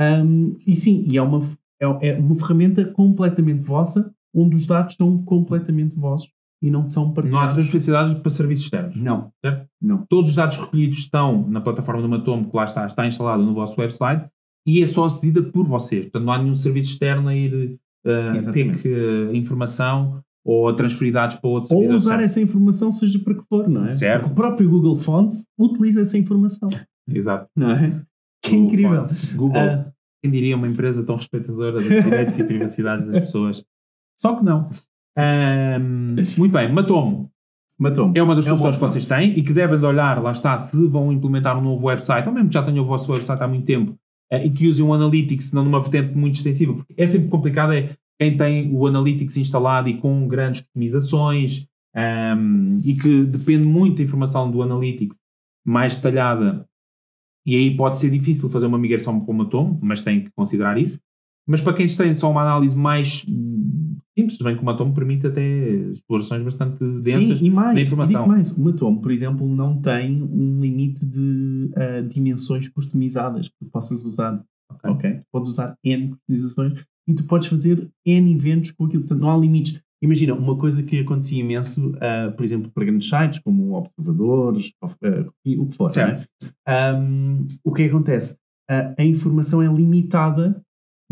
[0.00, 1.46] Um, e sim, e é uma,
[1.80, 6.30] é, é uma ferramenta completamente vossa, onde os dados são completamente vossos
[6.62, 7.54] e não são Não há partilhados.
[7.54, 8.96] transferência de dados para serviços externos.
[8.96, 9.66] Não, Certo?
[9.80, 10.04] não.
[10.08, 13.54] Todos os dados recolhidos estão na plataforma do Matomo, que lá está, está instalada no
[13.54, 14.26] vosso website
[14.66, 16.04] e é só acedida por vocês.
[16.04, 21.36] Portanto, não há nenhum serviço externo a ir uh, ter que, uh, informação ou dados
[21.36, 22.22] para outro Ou usar externo.
[22.24, 23.92] essa informação, seja para que for, não é?
[23.92, 24.20] Certo.
[24.22, 26.68] Porque o próprio Google Fonts utiliza essa informação,
[27.08, 27.46] Exato.
[27.56, 28.00] não é?
[28.42, 28.96] Que Google incrível.
[29.04, 29.32] Fonts.
[29.34, 33.62] Google, Ah, quem diria uma empresa tão respeitadora dos direitos e privacidades das pessoas?
[34.18, 34.70] Só que não.
[35.16, 37.30] Ahm, muito bem, Matomo.
[37.78, 38.12] Matomo.
[38.16, 40.56] É uma das É soluções que vocês têm e que devem de olhar, lá está,
[40.58, 43.48] se vão implementar um novo website, ou mesmo que já tenham o vosso website há
[43.48, 43.94] muito tempo,
[44.30, 47.72] eh, e que usem o Analytics, não numa vertente muito extensiva, porque é sempre complicado,
[47.72, 53.96] é quem tem o Analytics instalado e com grandes customizações, ahm, e que depende muito
[53.96, 55.18] da informação do Analytics
[55.64, 56.66] mais detalhada,
[57.46, 60.76] e aí pode ser difícil fazer uma migração para o Matom, mas tem que considerar
[60.76, 60.98] isso.
[61.48, 63.24] Mas para quem tem só uma análise mais
[64.16, 65.42] simples, bem que o Matom permite até
[65.90, 68.20] explorações bastante densas Sim, e mais, da e informação.
[68.20, 73.64] digo mais, o Matomo, por exemplo, não tem um limite de ah, dimensões customizadas que
[73.72, 74.44] possas usar.
[74.70, 74.90] Ok.
[74.90, 75.20] ok?
[75.32, 79.02] Podes usar N customizações e tu podes fazer N eventos com aquilo.
[79.02, 79.80] Portanto, não há limites.
[80.02, 84.90] Imagina, uma coisa que acontecia imenso, ah, por exemplo, para grandes sites, como observadores, ou,
[85.04, 85.26] ah,
[85.58, 85.90] o que for.
[85.90, 86.26] Certo.
[86.40, 86.90] não é?
[86.90, 88.34] Ahm, o que é que acontece?
[88.70, 90.62] Ah, a informação é limitada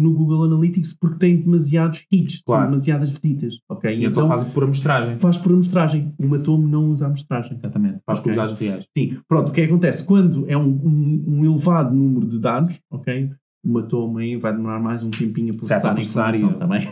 [0.00, 2.62] no Google Analytics porque tem demasiados hits, Claro.
[2.62, 3.58] são demasiadas visitas.
[3.68, 3.94] ok?
[3.98, 5.18] E então, fazem por amostragem.
[5.18, 6.14] faz por amostragem.
[6.16, 7.58] O Matomo não usa amostragem.
[7.58, 7.98] Exatamente.
[8.06, 8.32] Faz com Ok.
[8.32, 8.86] os dados reais.
[8.96, 10.06] Sim, pronto, o que é que acontece?
[10.06, 13.30] Quando é um, um- um elevado número de dados, ok?
[13.68, 16.56] O Matomo aí vai demorar mais um tempinho a processar, Certo, a a processar informação
[16.56, 16.88] e- também.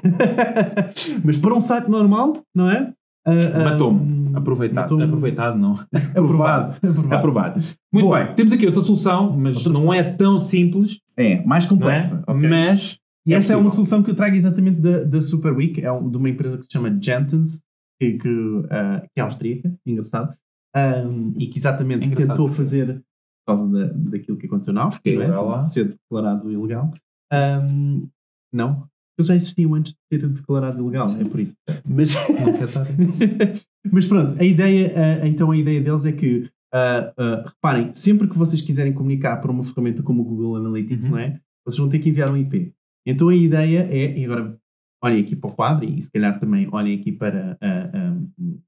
[1.25, 2.93] Mas para um site normal, não é?
[3.27, 4.37] Ah, Matou-me.
[4.37, 4.83] Aproveitado.
[4.83, 5.05] Matou-me.
[5.05, 5.73] Aproveitado, não.
[6.15, 6.77] Aprovado.
[6.77, 7.15] Aprovado.
[7.15, 7.61] Aprovado.
[7.93, 8.25] Muito Boa.
[8.25, 8.35] bem.
[8.35, 9.95] Temos aqui outra solução, mas Outra não solução.
[9.95, 11.01] é tão simples.
[11.17, 11.69] É, mais é?
[11.69, 12.23] complexa.
[12.27, 12.49] ok?
[12.49, 12.99] Mas.
[13.27, 13.85] E esta é uma possível.
[13.87, 16.65] solução que eu trago exatamente da, da Super Week, é um- de uma empresa que
[16.67, 17.63] se chama Gentons,
[17.99, 20.33] que, que, ah, que é austríaca, engraçado,
[20.77, 23.03] Ahm, e que exatamente Engraçado tentou fazer
[23.47, 25.29] causa da, daquilo que aconteceu na Áustria, é?
[25.29, 26.93] lá- de ser declarado ilegal.
[27.33, 28.07] Ahm,
[28.53, 28.87] não,
[29.19, 31.57] eles já existiam antes de ser declarado ilegal, é por isso.
[31.89, 32.15] Mas,
[33.93, 38.29] mas pronto, a ideia, ah, então a ideia deles é que, ah, ah, reparem, sempre
[38.29, 41.13] que vocês quiserem comunicar por uma ferramenta como o Google Analytics, Uhum.
[41.13, 41.41] não é?
[41.65, 42.73] Vocês vão ter que enviar um IP.
[43.07, 44.57] Então a ideia é, e agora
[45.03, 48.59] olhem aqui para o quadro e se calhar também olhem aqui para ah, ah, um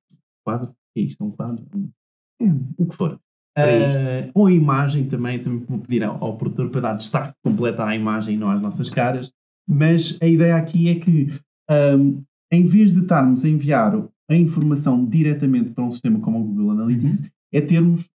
[0.45, 0.71] quadro.
[0.71, 1.23] O que é isto?
[1.23, 1.65] É um quadro?
[1.75, 3.19] Um- que for.
[3.59, 7.83] Ah, ou a imagem também, também vou pedir ao, ao produtor para dar destaque completo
[7.83, 9.33] à imagem e não às nossas caras.
[9.69, 11.29] Mas a ideia aqui é que,
[11.69, 13.95] ahm, em vez de estarmos a enviar
[14.31, 17.27] a informação diretamente para um sistema como o Google Analytics, Uhum.
[17.53, 18.09] é termos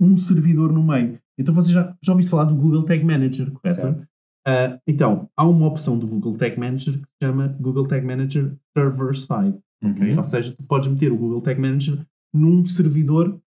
[0.00, 1.18] um servidor no meio.
[1.38, 4.06] Então você já, já ouviste falar do Google Tag Manager, correto?
[4.46, 8.52] Ah, então, há uma opção do Google Tag Manager que se chama Google Tag Manager
[8.76, 9.58] Server Side.
[9.82, 10.16] Uhum.
[10.16, 11.98] Ou seja, tu podes meter o Google Tag Manager
[12.32, 13.38] num servidor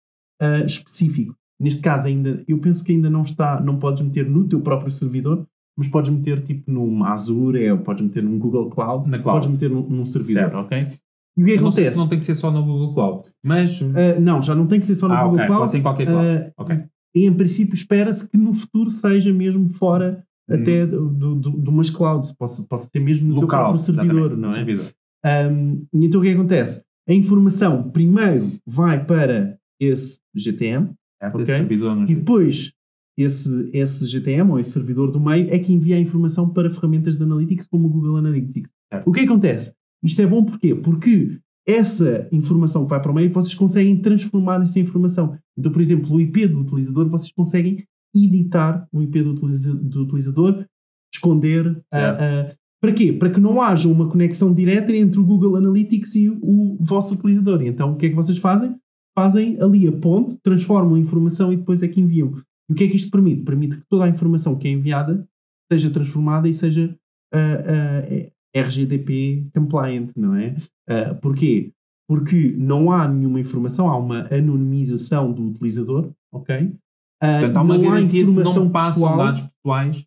[0.41, 1.35] ah, específico.
[1.63, 4.91] Neste caso, ainda, eu penso que ainda não está, não podes meter no teu próprio
[4.91, 5.47] servidor,
[5.79, 9.37] mas podes meter tipo num Azure, ou podes meter num Google Cloud, Na cloud.
[9.41, 10.57] podes meter num, num servidor, Certo.
[10.57, 10.89] ok?
[11.39, 11.91] E o que é Eu não acontece?
[11.93, 14.81] se não tem que ser só no Google Cloud, mas Ah, não, já não tem
[14.81, 15.61] que ser só no Ah, Google ok, Cloud.
[15.61, 16.27] pode ser em qualquer cloud.
[16.27, 16.85] Ah, Ok.
[17.15, 20.55] E em princípio espera-se que no futuro seja mesmo fora Hum.
[20.55, 24.49] até do, de umas clouds, possa, possa ser mesmo no teu local, próprio servidor, não
[24.49, 24.53] é?
[24.53, 24.87] servidor.
[25.25, 26.83] Um, então o é que acontece?
[27.09, 30.91] A informação primeiro vai para esse GTM
[31.23, 31.35] Certo?
[31.35, 31.43] Ok.
[31.45, 32.73] Esse servidor e depois
[33.17, 37.17] esse, esse GTM ou esse servidor do meio é que envia a informação para ferramentas
[37.17, 38.71] de Analytics como o Google Analytics.
[38.93, 39.09] Certo.
[39.09, 39.73] O que é que acontece?
[40.03, 40.75] Isto é bom porquê?
[40.75, 45.37] Porque essa informação que vai para o meio vocês conseguem transformar essa informação.
[45.57, 50.03] Então, por exemplo, o IP do utilizador vocês conseguem editar o IP do, utiliza- do
[50.03, 50.65] utilizador,
[51.15, 51.81] esconder.
[51.93, 52.17] ah,
[52.51, 53.13] ah, para quê?
[53.13, 57.63] Para que não haja uma conexão direta entre o Google Analytics e o vosso utilizador.
[57.63, 58.75] Então, o que é que vocês fazem?
[59.19, 62.33] Fazem ali a ponte, transformam a informação e depois é que enviam.
[62.69, 63.43] E o que é que isto permite?
[63.43, 65.27] Permite que toda a informação que é enviada
[65.71, 66.95] seja transformada e seja
[67.33, 70.55] ah, ah, RGDP compliant, não é?
[70.89, 71.73] Ah, porquê?
[72.09, 76.73] Porque não há nenhuma informação, há uma anonimização do utilizador, ok?
[77.41, 80.05] Portanto, há uma não há garantia que informação não passam pessoal dados pessoais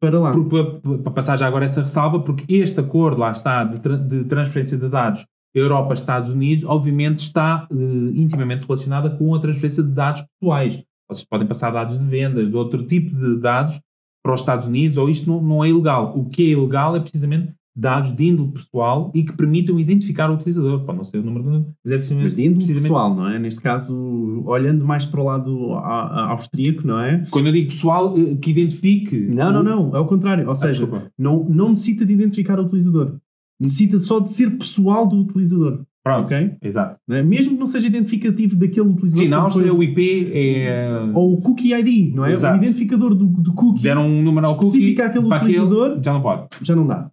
[0.00, 0.30] para lá.
[0.32, 3.96] Por- Para, para passar já agora essa ressalva, porque este acordo lá está de, tra-
[3.96, 5.24] de transferência de dados
[5.54, 7.74] Europa-Estados Unidos, obviamente está eh,
[8.14, 10.82] intimamente relacionada com a transferência de dados pessoais.
[11.08, 13.78] Vocês podem passar dados de vendas, de outro tipo de dados
[14.22, 16.12] para os Estados Unidos, ou isto não, não é ilegal.
[16.16, 20.34] O que é ilegal é precisamente dados de índole pessoal e que permitam identificar o
[20.34, 20.84] utilizador.
[20.84, 21.66] Pode não ser o número de...
[21.84, 23.38] Mas, é precisamente- Mas de índole precisamente- pessoal, não é?
[23.38, 27.24] Neste caso, olhando mais para o lado a- a- austríaco, não é?
[27.30, 29.16] Quando eu digo pessoal, eh, que identifique...
[29.18, 29.96] Não, não, não.
[29.96, 30.44] É o contrário.
[30.46, 30.88] Ou Ah, seja,
[31.18, 33.16] não, não necessita de identificar o utilizador.
[33.64, 35.82] Necessita só de ser pessoal do utilizador.
[36.04, 36.52] Pronto, Ok?
[36.62, 36.98] exato.
[37.10, 37.22] é?
[37.22, 39.24] Mesmo que não seja identificativo daquele utilizador.
[39.24, 40.88] Sim, na como Áustria foi- o IP é...
[41.14, 42.32] Ou o cookie ID, não é?
[42.32, 42.54] Exato.
[42.54, 46.12] O identificador do, do cookie deram um número ao cookie aquele para aquele, utilizador, já
[46.12, 46.46] não pode.
[46.62, 47.10] já não dá.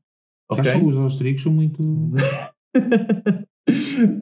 [0.49, 0.63] Ok?
[0.65, 1.81] Já são- Os austríacos são muito...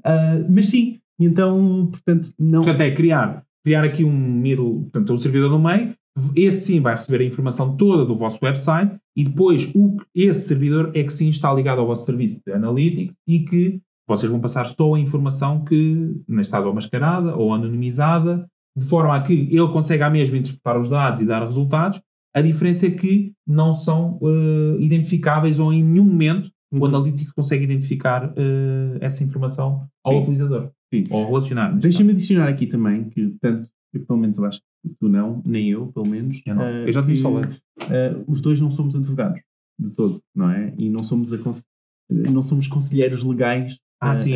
[0.04, 2.62] Ah, mas sim, então, portanto, não.
[2.62, 5.94] Portanto, é criar, criar aqui um middle, portanto, um servidor no meio,
[6.36, 10.92] esse sim vai receber a informação toda do vosso website e depois o, esse servidor
[10.94, 14.66] é que sim está ligado ao vosso serviço de analytics e que vocês vão passar
[14.66, 19.68] só a informação que, neste caso, ou mascarada ou anonimizada, de forma a que ele
[19.68, 22.02] consiga à mesma interpretar os dados e dar resultados.
[22.34, 26.86] A diferença é que não são eh, identificáveis ou em nenhum momento o Uhum.
[26.86, 30.20] Analytics consegue identificar eh, essa informação ao Sim.
[30.20, 30.70] utilizador.
[30.94, 31.04] Sim.
[31.10, 31.76] Ou relacionar.
[31.78, 34.66] Deixa-me adicionar aqui também que tanto, eu, pelo menos eu acho que
[35.00, 36.42] tu não, nem eu, pelo menos.
[36.46, 36.64] Eu não.
[36.64, 37.62] ah, Eu já te vi ler.
[37.82, 39.40] ah, os dois não somos advogados,
[39.80, 40.74] de todo, não é?
[40.78, 41.64] E não somos, aconse-
[42.10, 43.78] não somos conselheiros legais.
[44.02, 44.34] Ah, ah, sim.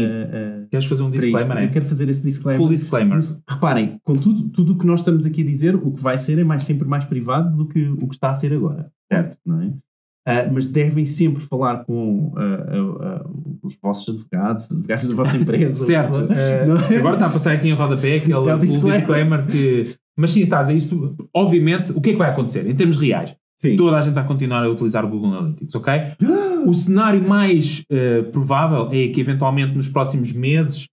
[0.69, 1.67] Queres fazer um disclaimer, Eu é?
[1.69, 2.59] quero fazer esse disclaimer.
[2.65, 3.15] Full disclaimer.
[3.15, 6.17] Mas, reparem, com tudo, tudo o que nós estamos aqui a dizer, o que vai
[6.17, 8.91] ser é mais, sempre mais privado do que o que está a ser agora.
[9.11, 9.37] Certo?
[9.45, 9.73] Não é?
[10.25, 12.65] Ah, mas devem sempre falar com ah,
[13.23, 13.29] ah,
[13.61, 15.85] os vossos advogados, os advogados da vossa empresa.
[15.85, 16.17] Certo.
[16.33, 16.97] eh, é?
[16.97, 18.97] agora está a passar aqui em rodapé aquele É o disclaimer.
[18.99, 19.95] disclaimer que...
[20.17, 21.15] Mas sim, estás a isto...
[21.33, 22.67] Obviamente, o que é que vai acontecer?
[22.69, 23.75] Em termos reais, Sim.
[23.75, 25.93] toda a gente vai continuar a utilizar o Google Analytics, ok?
[26.65, 30.87] O cenário mais eh, provável é que, eventualmente, nos próximos meses,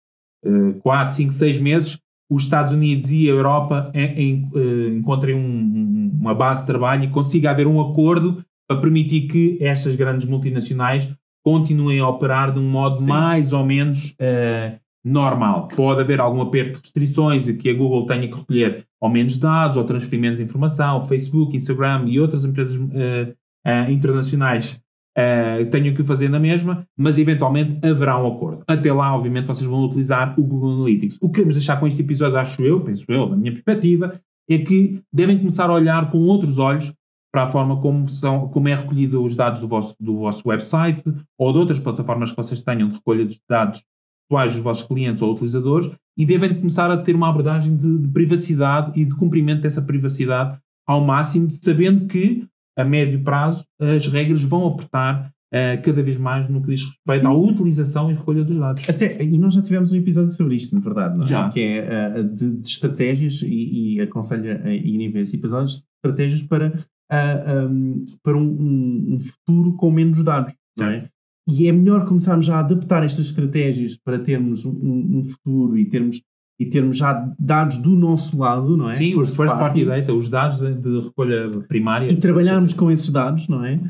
[0.83, 1.97] 4, 5, 6 meses,
[2.29, 6.67] os Estados Unidos e a Europa em- em- eh, encontrem um- um- uma base de
[6.67, 11.09] trabalho e consiga haver um acordo para permitir que estas grandes multinacionais
[11.45, 13.07] continuem a operar de um modo Sim.
[13.09, 15.69] mais ou menos eh, normal.
[15.69, 19.39] Pode haver algum aperto de restrições e que a Google tenha que recolher ou menos
[19.39, 23.35] dados ou transferir menos informação, Facebook, Instagram e outras empresas eh,
[23.65, 24.83] eh, internacionais
[25.17, 28.63] eh, tenham que fazer na mesma, mas eventualmente haverá um acordo.
[28.67, 31.19] Até lá, obviamente, vocês vão utilizar o Google Analytics.
[31.21, 34.59] O que queremos deixar com este episódio, acho eu, penso eu, da minha perspectiva, é
[34.59, 36.93] que devem começar a olhar com outros olhos
[37.33, 41.03] para a forma como, são, como é recolhido os dados do vosso, do vosso website
[41.39, 43.85] ou de outras plataformas que vocês tenham de recolha de dados
[44.31, 48.09] pessoais dos vossos clientes ou utilizadores e devem começar a ter uma abordagem de, de
[48.09, 50.57] privacidade e de cumprimento dessa privacidade
[50.87, 52.45] ao máximo, sabendo que
[52.79, 57.21] a médio prazo as regras vão apertar uh, cada vez mais no que diz respeito
[57.23, 57.27] Sim.
[57.27, 58.89] à utilização e recolha dos dados.
[58.89, 61.29] Até, e nós já tivemos um episódio sobre isto, na verdade, não é?
[61.29, 61.51] Já.
[61.51, 65.83] Que é uh, de, de estratégias e, e aconselho a irem ver esse episódio de
[66.05, 66.69] estratégias para,
[67.13, 71.09] uh, um, para um- um futuro com menos dados, não é?
[71.51, 75.85] E é melhor começarmos já a adaptar estas estratégias para termos um, um futuro e
[75.87, 76.23] termos,
[76.59, 78.93] e termos já dados do nosso lado, não é?
[78.93, 82.11] Sim, o first party data, os dados de, recolha primária.
[82.11, 83.81] e trabalharmos com esses dados, não é?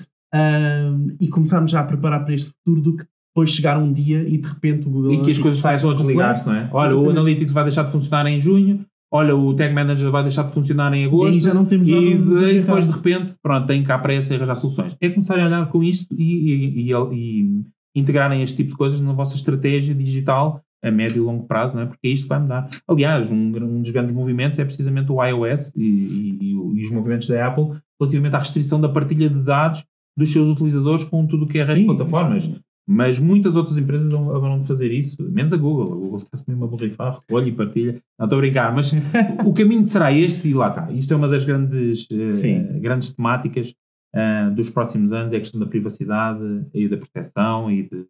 [1.20, 4.38] E começarmos já a preparar para este futuro do que depois chegar um dia e
[4.38, 6.68] de repente o Google E que as coisas começam a desligar-se, não é?
[6.72, 7.10] Olha, o Exatamente.
[7.10, 10.92] Analytics vai deixar de funcionar em junho, olha, o Tag Manager vai deixar de funcionar
[10.94, 11.34] em E agosto.
[11.34, 14.34] aí já não temos nada E de- depois, de repente, pronto, tem cá para essa
[14.34, 14.96] arranjar soluções.
[15.00, 17.64] É começar a olhar com isto e, e- e- e
[17.96, 21.82] integrarem este tipo de coisas na vossa estratégia digital a médio e longo prazo, não
[21.82, 21.86] é?
[21.86, 22.70] Porque é isto que vai mudar.
[22.88, 26.90] Aliás, um, um dos grandes movimentos é precisamente o iOS e, e- e e os
[26.90, 29.84] movimentos da Apple relativamente à restrição da partilha de dados
[30.16, 31.84] dos seus utilizadores com tudo o que é Sim.
[31.84, 32.48] plataformas.
[32.88, 35.92] Mas muitas outras empresas vão, fazer isso, menos a Google.
[35.92, 38.02] A Google se mesmo a borrifar, recolhe e partilha.
[38.18, 38.90] Não estou a brincar, mas
[39.46, 40.90] o caminho será este e lá está.
[40.92, 42.80] Isto é uma das grandes, Sim.
[42.80, 43.74] grandes temáticas
[44.14, 48.06] ah, dos próximos anos, é a questão da privacidade e da proteção e de.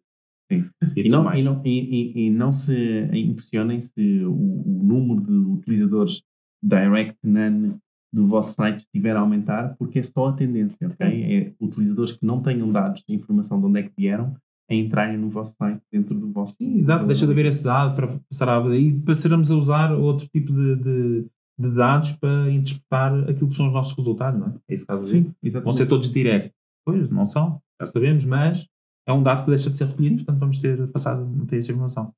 [0.51, 0.65] Sim.
[0.95, 2.75] E, E não, e, não, e, não se
[3.13, 6.23] impressionem se o, o número de utilizadores
[6.61, 7.77] direct none
[8.11, 11.07] do vosso site estiver a aumentar, porque é só a tendência, ok?
[11.07, 14.35] É utilizadores que não tenham dados de informação de onde é que vieram
[14.71, 16.55] a entrarem no vosso site dentro do vosso.
[16.55, 20.27] Sim, exato, deixa de haver esse dado para passar a e passaremos a usar outro
[20.27, 21.25] tipo de, de,
[21.59, 24.53] de dados para interpretar aquilo que são os nossos resultados, não é?
[24.69, 25.23] É isso que estás a dizer.
[25.23, 25.65] Sim, exatamente.
[25.65, 26.53] Vão ser todos direct.
[26.85, 28.67] Pois, não são, já sabemos, mas
[29.07, 31.71] é um dado que deixa de ser recolhido, portanto vamos ter passado a ter essa
[31.71, 32.13] informação.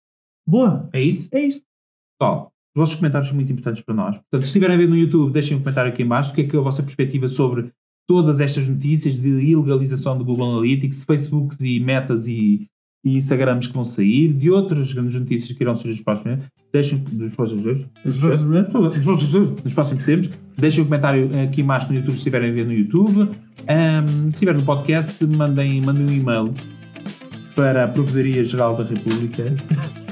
[0.48, 0.90] Boa!
[0.94, 1.30] É isso?
[1.34, 1.64] É isto.
[2.20, 4.18] Pessoal, os vossos comentários são muito importantes para nós.
[4.18, 6.32] Portanto, se estiverem a ver no YouTube, deixem um comentário aqui em baixo.
[6.32, 7.72] O que é, que é a vossa perspectiva sobre
[8.08, 12.68] todas estas notícias de ilegalização do Google Analytics, Facebooks e Metas e,
[13.04, 16.52] e Instagrams que vão sair, de outras grandes notícias que irão surgir nos próximos meses.
[16.72, 17.86] Deixem dos próximos dois.
[19.64, 22.74] Nos próximos tempos, deixem um comentário aqui embaixo no YouTube se estiverem a ver no
[22.74, 23.30] YouTube.
[23.68, 26.54] Ahm, se estiver no podcast, mandem, mandem um e-mail
[27.56, 29.54] para a Provedoria Geral da República.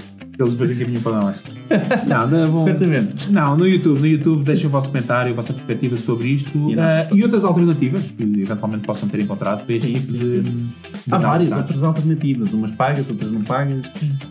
[0.43, 1.43] que Eles depois encaminham para nós.
[2.07, 3.31] Não, não, vão- Certamente.
[3.31, 6.75] não, no YouTube, no YouTube deixem o vosso comentário, a vossa perspectiva sobre isto E
[6.75, 10.71] nós- e outras alternativas que eventualmente possam ter encontrado para este tipo de, de
[11.11, 13.81] Há várias outras alternativas, umas pagas, outras não pagas,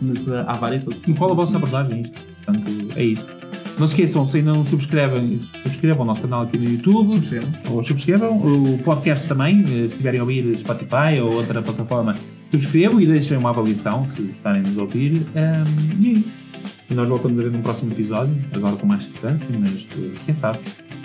[0.01, 1.07] mas ah, há várias outras.
[1.07, 2.21] E qual a vossa abordagem a isto?
[2.45, 3.27] Portanto, é isso.
[3.79, 7.19] Não se esqueçam, se ainda não subscrevem, subscrevam o nosso canal aqui no YouTube,
[7.69, 12.15] ou subscrevam o podcast também, eh, se estiverem a ouvir Spotify ou outra plataforma,
[12.51, 15.25] subscrevam e deixem uma avaliação se estarem a nos ouvir.
[15.35, 16.31] Ahm, e é isso.
[16.89, 20.35] E nós voltamos a ver num próximo episódio, agora com mais distância, mas eh, quem
[20.35, 20.59] sabe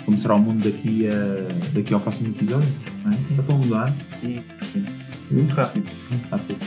[0.05, 2.69] como será o mundo daqui, a, daqui ao próximo episódio.
[3.03, 3.15] Não é?
[3.29, 4.39] Ainda estão a mudar Sim,
[4.71, 4.85] sim.
[5.31, 5.85] Muito rápido.
[6.09, 6.59] muito rápido.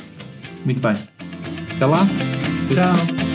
[0.65, 0.95] Muito bem.
[1.77, 2.07] Até lá.
[2.75, 3.30] Tchau.